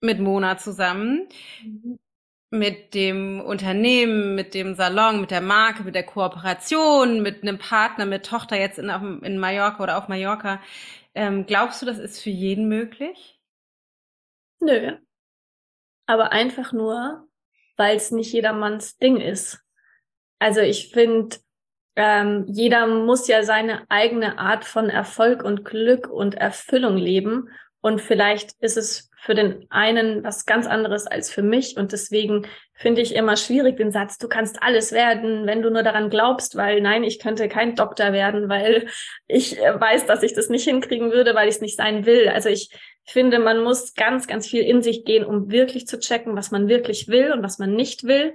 [0.00, 1.28] mit Mona zusammen,
[1.62, 1.98] mhm
[2.52, 8.04] mit dem Unternehmen, mit dem Salon, mit der Marke, mit der Kooperation, mit einem Partner,
[8.04, 8.90] mit Tochter jetzt in,
[9.22, 10.60] in Mallorca oder auf Mallorca.
[11.14, 13.40] Ähm, glaubst du, das ist für jeden möglich?
[14.60, 14.98] Nö.
[16.06, 17.26] Aber einfach nur,
[17.78, 19.62] weil es nicht jedermanns Ding ist.
[20.38, 21.38] Also ich finde,
[21.96, 27.48] ähm, jeder muss ja seine eigene Art von Erfolg und Glück und Erfüllung leben.
[27.82, 31.76] Und vielleicht ist es für den einen was ganz anderes als für mich.
[31.76, 35.82] Und deswegen finde ich immer schwierig den Satz, du kannst alles werden, wenn du nur
[35.82, 38.86] daran glaubst, weil nein, ich könnte kein Doktor werden, weil
[39.26, 42.28] ich äh, weiß, dass ich das nicht hinkriegen würde, weil ich es nicht sein will.
[42.28, 42.70] Also ich
[43.04, 46.68] finde, man muss ganz, ganz viel in sich gehen, um wirklich zu checken, was man
[46.68, 48.34] wirklich will und was man nicht will.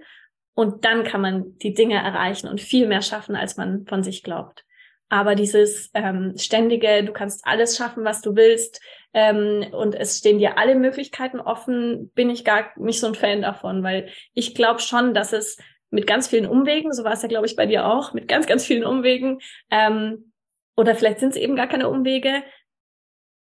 [0.55, 4.23] Und dann kann man die Dinge erreichen und viel mehr schaffen, als man von sich
[4.23, 4.65] glaubt.
[5.09, 8.81] Aber dieses ähm, ständige, du kannst alles schaffen, was du willst,
[9.17, 13.41] ähm, und es stehen dir alle Möglichkeiten offen, bin ich gar nicht so ein Fan
[13.41, 15.57] davon, weil ich glaube schon, dass es
[15.89, 18.45] mit ganz vielen Umwegen, so war es ja, glaube ich, bei dir auch, mit ganz,
[18.45, 19.39] ganz vielen Umwegen,
[19.71, 20.33] ähm,
[20.75, 22.43] oder vielleicht sind es eben gar keine Umwege,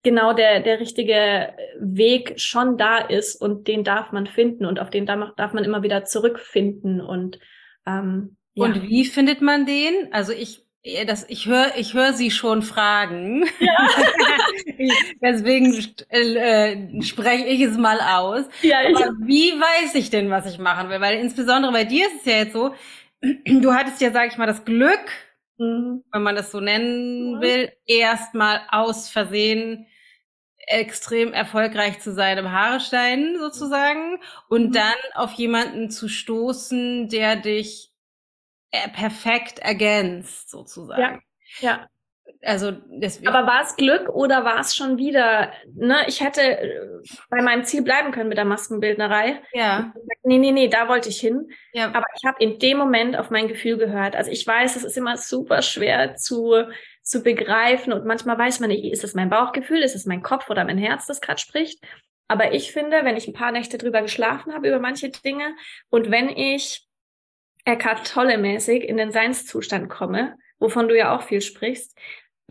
[0.04, 4.90] genau der, der richtige Weg schon da ist und den darf man finden und auf
[4.90, 7.40] den darf man immer wieder zurückfinden und
[7.88, 8.66] ähm, ja.
[8.66, 10.12] Und wie findet man den?
[10.12, 13.46] Also ich ja, das, ich höre ich hör sie schon fragen.
[13.60, 13.88] Ja.
[15.22, 15.76] Deswegen
[16.10, 18.46] äh, spreche ich es mal aus.
[18.64, 21.00] Ja, Aber wie weiß ich denn, was ich machen will?
[21.00, 22.74] Weil insbesondere bei dir ist es ja jetzt so,
[23.22, 25.06] du hattest ja, sag ich mal, das Glück,
[25.58, 26.04] mhm.
[26.12, 27.42] wenn man das so nennen mhm.
[27.42, 29.86] will, erstmal aus Versehen
[30.58, 34.20] extrem erfolgreich zu sein im Haarestein sozusagen
[34.50, 34.74] und mhm.
[34.74, 37.91] dann auf jemanden zu stoßen, der dich
[38.94, 41.22] perfekt ergänzt, sozusagen.
[41.60, 41.70] Ja.
[41.70, 41.88] ja.
[42.42, 47.02] also das, Aber war es Glück oder war es schon wieder, ne, ich hätte äh,
[47.30, 49.42] bei meinem Ziel bleiben können mit der Maskenbildnerei.
[49.54, 49.92] Ja.
[49.94, 51.50] Gesagt, nee, nee, nee, da wollte ich hin.
[51.74, 51.88] Ja.
[51.94, 54.16] Aber ich habe in dem Moment auf mein Gefühl gehört.
[54.16, 56.66] Also ich weiß, es ist immer super schwer zu
[57.04, 60.50] zu begreifen und manchmal weiß man nicht, ist es mein Bauchgefühl, ist es mein Kopf
[60.50, 61.84] oder mein Herz, das gerade spricht.
[62.28, 65.54] Aber ich finde, wenn ich ein paar Nächte drüber geschlafen habe über manche Dinge
[65.90, 66.88] und wenn ich
[67.66, 71.98] Eckhart Tolle mäßig in den Seinszustand komme, wovon du ja auch viel sprichst,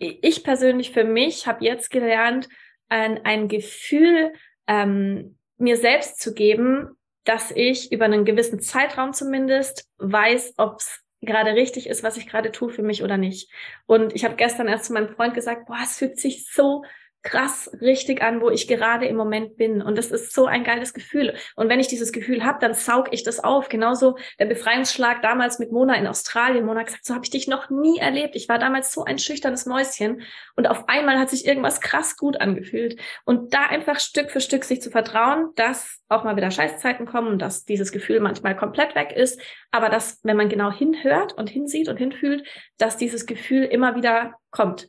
[0.01, 2.49] ich persönlich für mich habe jetzt gelernt,
[2.89, 4.33] ein, ein Gefühl
[4.67, 11.01] ähm, mir selbst zu geben, dass ich über einen gewissen Zeitraum zumindest weiß, ob es
[11.21, 13.53] gerade richtig ist, was ich gerade tue für mich oder nicht.
[13.87, 16.83] Und ich habe gestern erst zu meinem Freund gesagt, boah, es fühlt sich so
[17.23, 19.83] krass richtig an, wo ich gerade im Moment bin.
[19.83, 21.35] Und das ist so ein geiles Gefühl.
[21.55, 23.69] Und wenn ich dieses Gefühl habe, dann saug ich das auf.
[23.69, 26.65] Genauso der Befreiungsschlag damals mit Mona in Australien.
[26.65, 28.37] Mona hat gesagt, so habe ich dich noch nie erlebt.
[28.37, 30.23] Ich war damals so ein schüchternes Mäuschen.
[30.57, 32.99] Und auf einmal hat sich irgendwas krass gut angefühlt.
[33.25, 37.39] Und da einfach Stück für Stück sich zu vertrauen, dass auch mal wieder Scheißzeiten kommen
[37.39, 39.41] dass dieses Gefühl manchmal komplett weg ist.
[39.71, 42.47] Aber dass, wenn man genau hinhört und hinsieht und hinfühlt,
[42.79, 44.89] dass dieses Gefühl immer wieder kommt.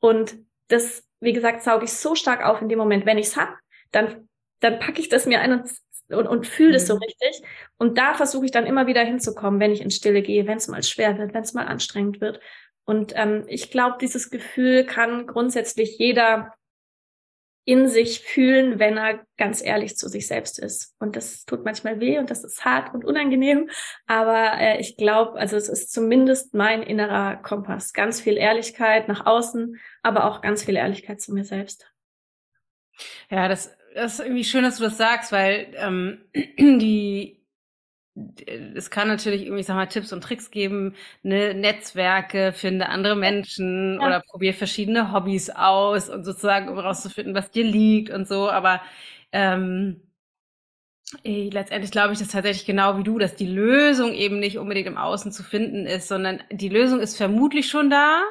[0.00, 3.36] Und das wie gesagt, sauge ich so stark auf in dem Moment, wenn ich es
[3.36, 3.56] hab,
[3.92, 4.28] dann,
[4.60, 5.70] dann packe ich das mir ein und,
[6.10, 6.86] und, und fühle es mhm.
[6.86, 7.42] so richtig.
[7.76, 10.68] Und da versuche ich dann immer wieder hinzukommen, wenn ich in Stille gehe, wenn es
[10.68, 12.40] mal schwer wird, wenn es mal anstrengend wird.
[12.84, 16.54] Und ähm, ich glaube, dieses Gefühl kann grundsätzlich jeder
[17.68, 20.94] in sich fühlen, wenn er ganz ehrlich zu sich selbst ist.
[20.98, 23.68] Und das tut manchmal weh und das ist hart und unangenehm.
[24.06, 27.92] Aber äh, ich glaube, also es ist zumindest mein innerer Kompass.
[27.92, 31.92] Ganz viel Ehrlichkeit nach außen, aber auch ganz viel Ehrlichkeit zu mir selbst.
[33.28, 36.24] Ja, das, das ist irgendwie schön, dass du das sagst, weil ähm,
[36.58, 37.37] die
[38.74, 43.16] es kann natürlich irgendwie, ich sag mal, Tipps und Tricks geben, ne, Netzwerke, finde andere
[43.16, 44.06] Menschen ja.
[44.06, 48.50] oder probier verschiedene Hobbys aus und sozusagen, um rauszufinden, was dir liegt und so.
[48.50, 48.80] Aber
[49.32, 50.00] ähm,
[51.22, 54.88] ey, letztendlich glaube ich das tatsächlich genau wie du, dass die Lösung eben nicht unbedingt
[54.88, 58.22] im Außen zu finden ist, sondern die Lösung ist vermutlich schon da.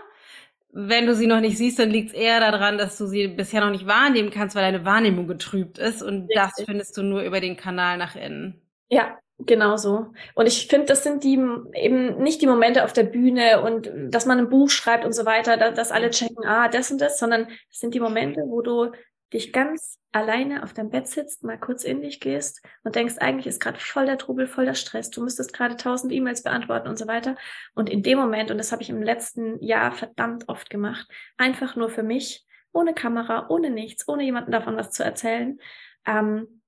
[0.72, 3.62] Wenn du sie noch nicht siehst, dann liegt es eher daran, dass du sie bisher
[3.62, 6.04] noch nicht wahrnehmen kannst, weil deine Wahrnehmung getrübt ist.
[6.04, 6.36] Und Richtig.
[6.36, 8.62] das findest du nur über den Kanal nach innen.
[8.90, 10.08] Ja, Genau so.
[10.34, 11.40] Und ich finde, das sind die
[11.74, 15.26] eben nicht die Momente auf der Bühne und dass man ein Buch schreibt und so
[15.26, 18.62] weiter, dass, dass alle checken, ah, das und das, sondern das sind die Momente, wo
[18.62, 18.92] du
[19.32, 23.46] dich ganz alleine auf deinem Bett sitzt, mal kurz in dich gehst und denkst, eigentlich
[23.46, 26.98] ist gerade voll der Trubel, voll der Stress, du müsstest gerade tausend E-Mails beantworten und
[26.98, 27.36] so weiter.
[27.76, 31.08] Und in dem Moment, und das habe ich im letzten Jahr verdammt oft gemacht,
[31.38, 35.60] einfach nur für mich, ohne Kamera, ohne nichts, ohne jemanden davon was zu erzählen,
[36.06, 36.62] ähm,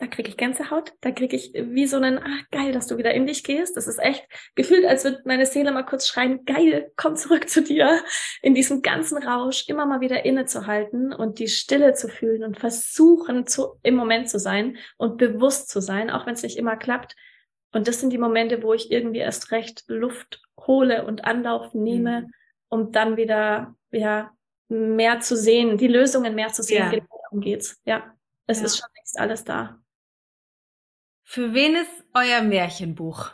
[0.00, 3.12] da kriege ich Gänsehaut, da kriege ich wie so einen, ach geil, dass du wieder
[3.12, 3.76] in dich gehst.
[3.76, 7.62] Das ist echt gefühlt, als würde meine Seele mal kurz schreien, geil, komm zurück zu
[7.62, 8.02] dir.
[8.40, 13.46] In diesem ganzen Rausch immer mal wieder innezuhalten und die Stille zu fühlen und versuchen,
[13.46, 17.14] zu, im Moment zu sein und bewusst zu sein, auch wenn es nicht immer klappt.
[17.72, 22.22] Und das sind die Momente, wo ich irgendwie erst recht Luft hole und Anlauf nehme,
[22.22, 22.32] mhm.
[22.70, 24.30] um dann wieder, ja,
[24.68, 26.84] mehr zu sehen, die Lösungen mehr zu sehen.
[26.84, 26.90] Ja.
[26.90, 27.78] Genau darum geht's.
[27.84, 28.14] Ja.
[28.46, 28.64] Es ja.
[28.64, 29.79] ist schon längst alles da.
[31.32, 33.30] Für wen ist euer Märchenbuch?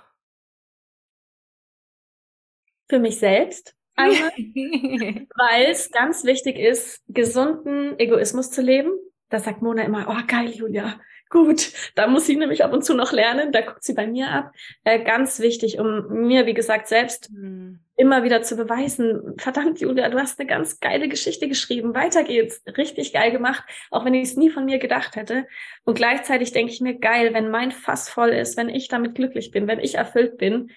[2.91, 3.75] Für mich selbst.
[3.97, 8.91] weil es ganz wichtig ist, gesunden Egoismus zu leben.
[9.31, 12.95] Da sagt Mona immer, oh geil, Julia, Gut, da muss sie nämlich ab und zu
[12.95, 13.51] noch lernen.
[13.51, 14.53] Da guckt sie bei mir ab.
[14.85, 17.81] Äh, ganz wichtig, um mir, wie gesagt, selbst mhm.
[17.97, 21.95] immer wieder zu beweisen, verdammt, Julia, du hast eine ganz geile Geschichte geschrieben.
[21.95, 22.63] Weiter geht's.
[22.77, 25.49] Richtig geil gemacht, auch wenn ich es nie von mir gedacht hätte.
[25.85, 29.51] Und gleichzeitig denke ich mir, geil, wenn mein Fass voll ist, wenn ich damit glücklich
[29.51, 30.71] bin, wenn ich erfüllt bin,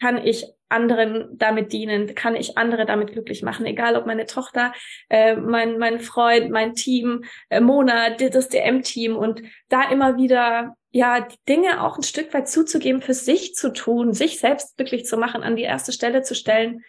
[0.00, 4.72] kann ich anderen damit dienen, kann ich andere damit glücklich machen, egal ob meine Tochter,
[5.08, 11.28] äh, mein, mein Freund, mein Team, äh, Mona, das DM-Team und da immer wieder ja
[11.48, 15.42] Dinge auch ein Stück weit zuzugeben, für sich zu tun, sich selbst glücklich zu machen,
[15.42, 16.82] an die erste Stelle zu stellen,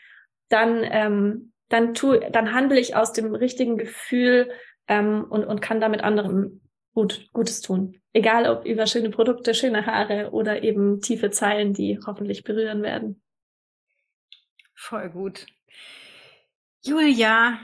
[0.49, 4.49] dann ähm, dann tu, dann handle ich aus dem richtigen Gefühl
[4.87, 6.61] ähm, und und kann damit anderen
[6.97, 8.01] gut Gutes tun.
[8.11, 13.21] Egal ob über schöne Produkte, schöne Haare oder eben tiefe Zeilen, die hoffentlich berühren werden.
[14.73, 15.45] Voll gut.
[16.81, 17.59] Julia,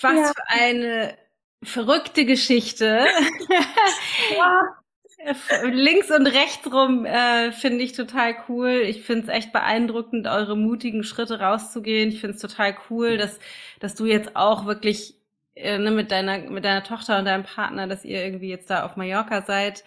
[0.00, 0.32] was ja.
[0.34, 1.18] für eine
[1.62, 3.04] verrückte Geschichte.
[4.38, 4.62] ja.
[5.64, 8.70] Links und rechts rum äh, finde ich total cool.
[8.70, 12.08] Ich finde es echt beeindruckend, eure mutigen Schritte rauszugehen.
[12.08, 13.38] Ich finde es total cool, dass,
[13.80, 15.17] dass du jetzt auch wirklich
[15.58, 18.84] äh, ne, mit deiner mit deiner Tochter und deinem Partner, dass ihr irgendwie jetzt da
[18.84, 19.84] auf Mallorca seid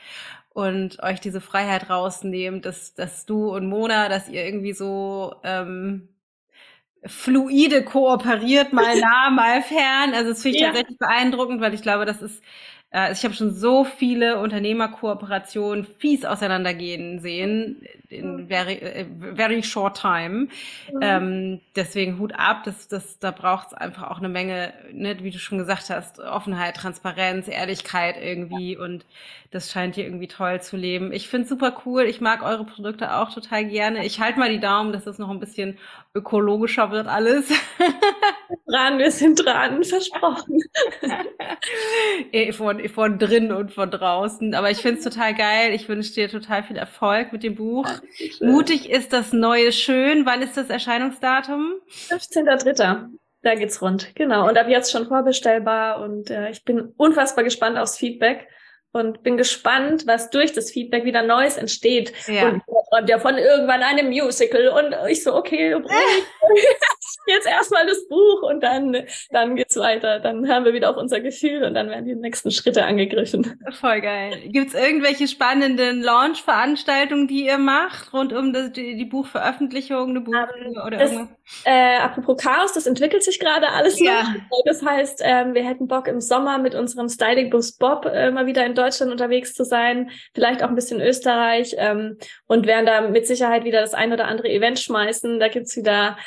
[0.54, 6.10] und euch diese Freiheit rausnehmt, dass dass du und Mona, dass ihr irgendwie so ähm,
[7.06, 10.14] fluide kooperiert, mal nah, mal fern.
[10.14, 10.68] Also das finde ich ja.
[10.70, 12.44] tatsächlich beeindruckend, weil ich glaube, das ist
[12.94, 20.00] äh, ich habe schon so viele Unternehmerkooperationen fies auseinandergehen sehen in very, äh, very short
[20.00, 20.48] time.
[20.92, 21.00] Mhm.
[21.02, 25.32] Ähm, deswegen Hut ab, das, das, da braucht es einfach auch eine Menge, ne, wie
[25.32, 29.06] du schon gesagt hast, Offenheit, Transparenz, Ehrlichkeit irgendwie und
[29.52, 31.12] das scheint hier irgendwie toll zu leben.
[31.12, 32.04] Ich finde super cool.
[32.04, 34.06] Ich mag eure Produkte auch total gerne.
[34.06, 35.78] Ich halte mal die Daumen, dass es noch ein bisschen
[36.14, 37.50] ökologischer wird alles.
[38.72, 40.60] dran, wir sind dran, versprochen.
[42.54, 44.56] Von, von drin und von draußen.
[44.56, 45.74] Aber ich finde es total geil.
[45.74, 47.88] Ich wünsche dir total viel Erfolg mit dem Buch.
[48.40, 50.26] Mutig ist das neue Schön.
[50.26, 51.74] Wann ist das Erscheinungsdatum?
[52.10, 53.08] 15.3.
[53.44, 54.16] Da geht's rund.
[54.16, 54.48] Genau.
[54.48, 56.02] Und ab jetzt schon vorbestellbar.
[56.02, 58.48] Und äh, ich bin unfassbar gespannt aufs Feedback
[58.94, 62.14] und bin gespannt, was durch das Feedback wieder Neues entsteht.
[62.28, 62.50] Ja.
[62.50, 62.62] Und
[62.92, 65.76] träumt ja von irgendwann einem Musical und ich so, okay,
[67.28, 70.20] jetzt erstmal das Buch und dann, dann geht's weiter.
[70.20, 73.60] Dann hören wir wieder auf unser Gefühl und dann werden die nächsten Schritte angegriffen.
[73.80, 74.38] Voll geil.
[74.48, 80.34] Gibt's irgendwelche spannenden Launch-Veranstaltungen, die ihr macht, rund um das, die, die Buchveröffentlichung, eine Buch
[80.34, 81.38] um, oder das, irgendwas?
[81.64, 84.24] Äh, apropos Chaos, das entwickelt sich gerade alles ja.
[84.24, 84.64] noch.
[84.66, 88.66] Das heißt, ähm, wir hätten Bock im Sommer mit unserem Styling-Bus Bob äh, mal wieder
[88.66, 93.28] in Deutschland unterwegs zu sein, vielleicht auch ein bisschen Österreich ähm, und werden da mit
[93.28, 95.40] Sicherheit wieder das ein oder andere Event schmeißen.
[95.40, 96.18] Da gibt's wieder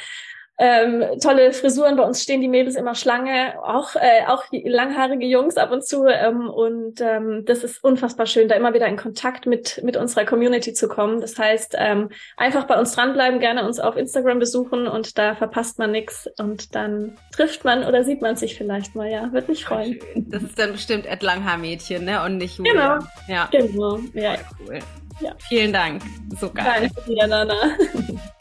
[0.57, 1.97] ähm, tolle Frisuren.
[1.97, 6.07] Bei uns stehen die Mädels immer Schlange, auch, äh, auch langhaarige Jungs ab und zu.
[6.07, 10.25] Ähm, und ähm, das ist unfassbar schön, da immer wieder in Kontakt mit, mit unserer
[10.25, 11.21] Community zu kommen.
[11.21, 15.79] Das heißt, ähm, einfach bei uns dranbleiben, gerne uns auf Instagram besuchen und da verpasst
[15.79, 19.33] man nichts und dann trifft man oder sieht man sich vielleicht mal, ja.
[19.33, 19.99] Würde mich freuen.
[20.15, 22.23] Das ist dann bestimmt Ed Langhaar-Mädchen, ne?
[22.23, 22.99] Und nicht Julia.
[22.99, 23.09] Genau.
[23.27, 23.49] Ja.
[23.51, 23.99] Genau.
[24.13, 24.37] Ja.
[24.61, 24.79] Cool.
[25.21, 25.35] Ja.
[25.49, 26.03] Vielen Dank.
[26.41, 26.91] So geil.
[26.95, 27.55] Danke Nana.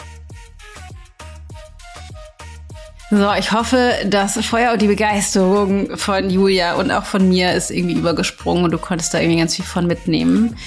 [3.15, 7.69] So, ich hoffe, das Feuer und die Begeisterung von Julia und auch von mir ist
[7.69, 10.57] irgendwie übergesprungen und du konntest da irgendwie ganz viel von mitnehmen.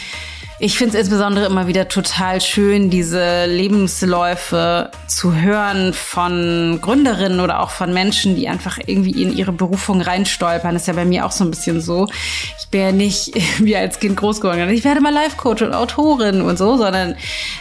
[0.58, 7.60] Ich finde es insbesondere immer wieder total schön, diese Lebensläufe zu hören von Gründerinnen oder
[7.60, 10.72] auch von Menschen, die einfach irgendwie in ihre Berufung reinstolpern.
[10.72, 12.08] Das ist ja bei mir auch so ein bisschen so.
[12.58, 14.70] Ich bin ja nicht wie als Kind groß geworden.
[14.70, 17.16] Ich werde mal Life-Coach und Autorin und so, sondern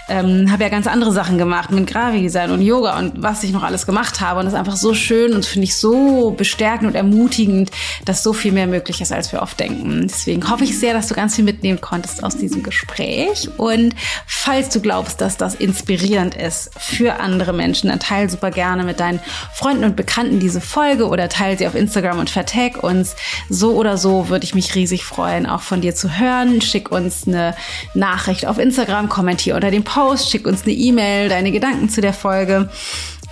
[0.07, 3.63] ähm, habe ja ganz andere Sachen gemacht mit Gravi-Design und Yoga und was ich noch
[3.63, 4.39] alles gemacht habe.
[4.39, 7.71] Und das ist einfach so schön und finde ich so bestärkend und ermutigend,
[8.05, 10.07] dass so viel mehr möglich ist, als wir oft denken.
[10.07, 12.84] Deswegen hoffe ich sehr, dass du ganz viel mitnehmen konntest aus diesem Gespräch.
[12.85, 13.49] Gespräch.
[13.57, 18.83] Und falls du glaubst, dass das inspirierend ist für andere Menschen, dann teile super gerne
[18.83, 19.19] mit deinen
[19.53, 23.15] Freunden und Bekannten diese Folge oder teile sie auf Instagram und vertag uns.
[23.49, 26.61] So oder so würde ich mich riesig freuen, auch von dir zu hören.
[26.61, 27.55] Schick uns eine
[27.93, 32.13] Nachricht auf Instagram, kommentier unter dem Post, schick uns eine E-Mail, deine Gedanken zu der
[32.13, 32.69] Folge.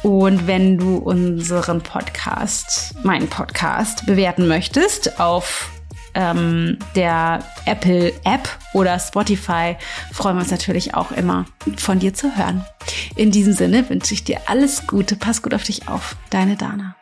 [0.01, 5.69] Und wenn du unseren Podcast, meinen Podcast, bewerten möchtest auf
[6.15, 9.75] ähm, der Apple App oder Spotify
[10.11, 11.45] freuen wir uns natürlich auch immer
[11.77, 12.65] von dir zu hören.
[13.15, 16.15] In diesem Sinne wünsche ich dir alles Gute, pass gut auf dich auf.
[16.29, 16.95] Deine Dana.